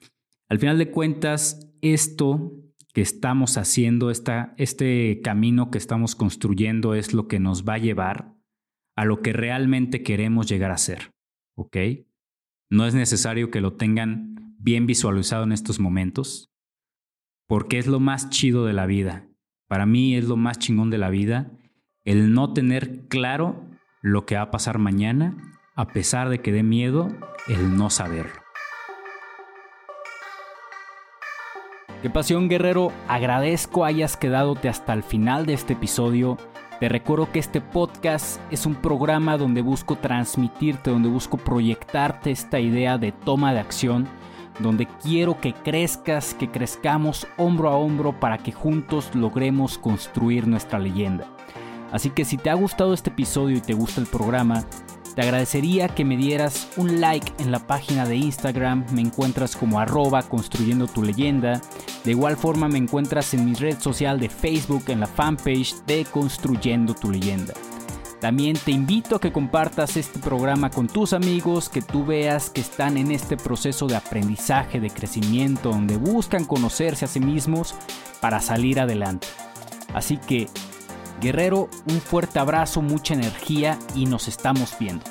al 0.49 0.59
final 0.59 0.79
de 0.79 0.91
cuentas 0.91 1.72
esto 1.83 2.53
que 2.95 3.03
estamos 3.03 3.59
haciendo, 3.59 4.11
esta, 4.11 4.55
este 4.57 5.21
camino 5.23 5.71
que 5.71 5.79
estamos 5.79 6.15
construyendo 6.15 6.95
es 6.95 7.13
lo 7.13 7.29
que 7.29 7.39
nos 7.39 7.65
va 7.69 7.75
a 7.75 7.79
llevar 7.79 8.35
a 8.97 9.05
lo 9.05 9.21
que 9.21 9.33
realmente 9.33 10.03
queremos 10.03 10.49
llegar 10.49 10.71
a 10.71 10.79
ser. 10.79 11.13
¿Ok? 11.55 11.77
No 12.71 12.87
es 12.87 12.95
necesario 12.95 13.51
que 13.51 13.61
lo 13.61 13.75
tengan 13.75 14.57
bien 14.59 14.87
visualizado 14.87 15.45
en 15.45 15.53
estos 15.53 15.81
momentos, 15.81 16.51
porque 17.47 17.79
es 17.79 17.87
lo 17.87 18.01
más 18.01 18.31
chido 18.31 18.65
de 18.65 18.73
la 18.73 18.87
vida. 18.87 19.29
Para 19.69 19.85
mí 19.85 20.17
es 20.17 20.27
lo 20.27 20.37
más 20.37 20.59
chingón 20.59 20.89
de 20.91 20.99
la 20.99 21.11
vida 21.11 21.53
el 22.05 22.33
no 22.33 22.53
tener 22.53 23.07
claro 23.09 23.65
lo 24.01 24.27
que 24.27 24.35
va 24.35 24.43
a 24.43 24.51
pasar 24.51 24.79
mañana, 24.79 25.37
a 25.75 25.89
pesar 25.89 26.29
de 26.29 26.41
que 26.41 26.53
dé 26.53 26.63
miedo 26.63 27.09
el 27.49 27.77
no 27.77 27.91
saberlo. 27.91 28.42
Qué 32.03 32.11
pasión 32.11 32.49
guerrero, 32.49 32.91
agradezco 33.07 33.85
hayas 33.85 34.17
quedadote 34.17 34.69
hasta 34.69 34.93
el 34.93 35.05
final 35.05 35.47
de 35.47 35.53
este 35.53 35.75
episodio. 35.75 36.37
Te 36.81 36.89
recuerdo 36.89 37.31
que 37.31 37.39
este 37.39 37.61
podcast 37.61 38.41
es 38.51 38.67
un 38.67 38.75
programa 38.75 39.39
donde 39.39 39.63
busco 39.63 39.95
transmitirte, 39.95 40.91
donde 40.91 41.09
busco 41.09 41.37
proyectarte 41.37 42.33
esta 42.33 42.59
idea 42.59 42.99
de 42.99 43.13
toma 43.13 43.55
de 43.55 43.61
acción, 43.61 44.09
donde 44.59 44.89
quiero 45.01 45.41
que 45.41 45.53
crezcas, 45.53 46.35
que 46.35 46.51
crezcamos 46.51 47.29
hombro 47.37 47.69
a 47.69 47.77
hombro 47.77 48.19
para 48.19 48.39
que 48.39 48.51
juntos 48.51 49.15
logremos 49.15 49.79
construir 49.79 50.49
nuestra 50.49 50.81
leyenda. 50.81 51.29
Así 51.93 52.11
que 52.11 52.25
si 52.25 52.37
te 52.37 52.51
ha 52.51 52.55
gustado 52.55 52.95
este 52.95 53.11
episodio 53.11 53.59
y 53.59 53.61
te 53.61 53.75
gusta 53.75 54.01
el 54.01 54.09
programa, 54.09 54.65
te 55.15 55.21
agradecería 55.21 55.89
que 55.89 56.07
me 56.07 56.17
dieras 56.17 56.69
un 56.79 57.01
like 57.01 57.33
en 57.39 57.53
la 57.53 57.59
página 57.67 58.07
de 58.07 58.17
Instagram, 58.17 58.87
me 58.93 59.03
encuentras 59.03 59.57
como 59.57 59.79
arroba 59.79 60.23
construyendo 60.23 60.87
tu 60.87 61.03
leyenda. 61.03 61.61
De 62.05 62.11
igual 62.11 62.37
forma 62.37 62.69
me 62.69 62.79
encuentras 62.79 63.33
en 63.35 63.45
mi 63.45 63.55
red 63.55 63.79
social 63.79 64.19
de 64.19 64.29
Facebook 64.29 64.85
en 64.89 65.01
la 65.01 65.07
fanpage 65.07 65.75
de 65.87 66.05
Construyendo 66.05 66.95
tu 66.95 67.11
leyenda. 67.11 67.55
También 68.21 68.57
te 68.57 68.71
invito 68.71 69.17
a 69.17 69.21
que 69.21 69.33
compartas 69.33 69.97
este 69.97 70.21
programa 70.21 70.71
con 70.71 70.87
tus 70.87 71.13
amigos, 71.13 71.69
que 71.69 71.83
tú 71.83 72.05
veas 72.05 72.51
que 72.51 72.61
están 72.61 72.97
en 72.97 73.11
este 73.11 73.37
proceso 73.37 73.89
de 73.89 73.97
aprendizaje, 73.97 74.79
de 74.79 74.91
crecimiento, 74.91 75.71
donde 75.71 75.97
buscan 75.97 76.45
conocerse 76.45 77.05
a 77.05 77.09
sí 77.09 77.19
mismos 77.19 77.75
para 78.21 78.41
salir 78.41 78.79
adelante. 78.79 79.27
Así 79.93 80.19
que 80.19 80.49
Guerrero, 81.21 81.69
un 81.87 82.01
fuerte 82.01 82.39
abrazo, 82.39 82.83
mucha 82.83 83.15
energía 83.15 83.79
y 83.95 84.07
nos 84.07 84.27
estamos 84.29 84.75
viendo. 84.79 85.05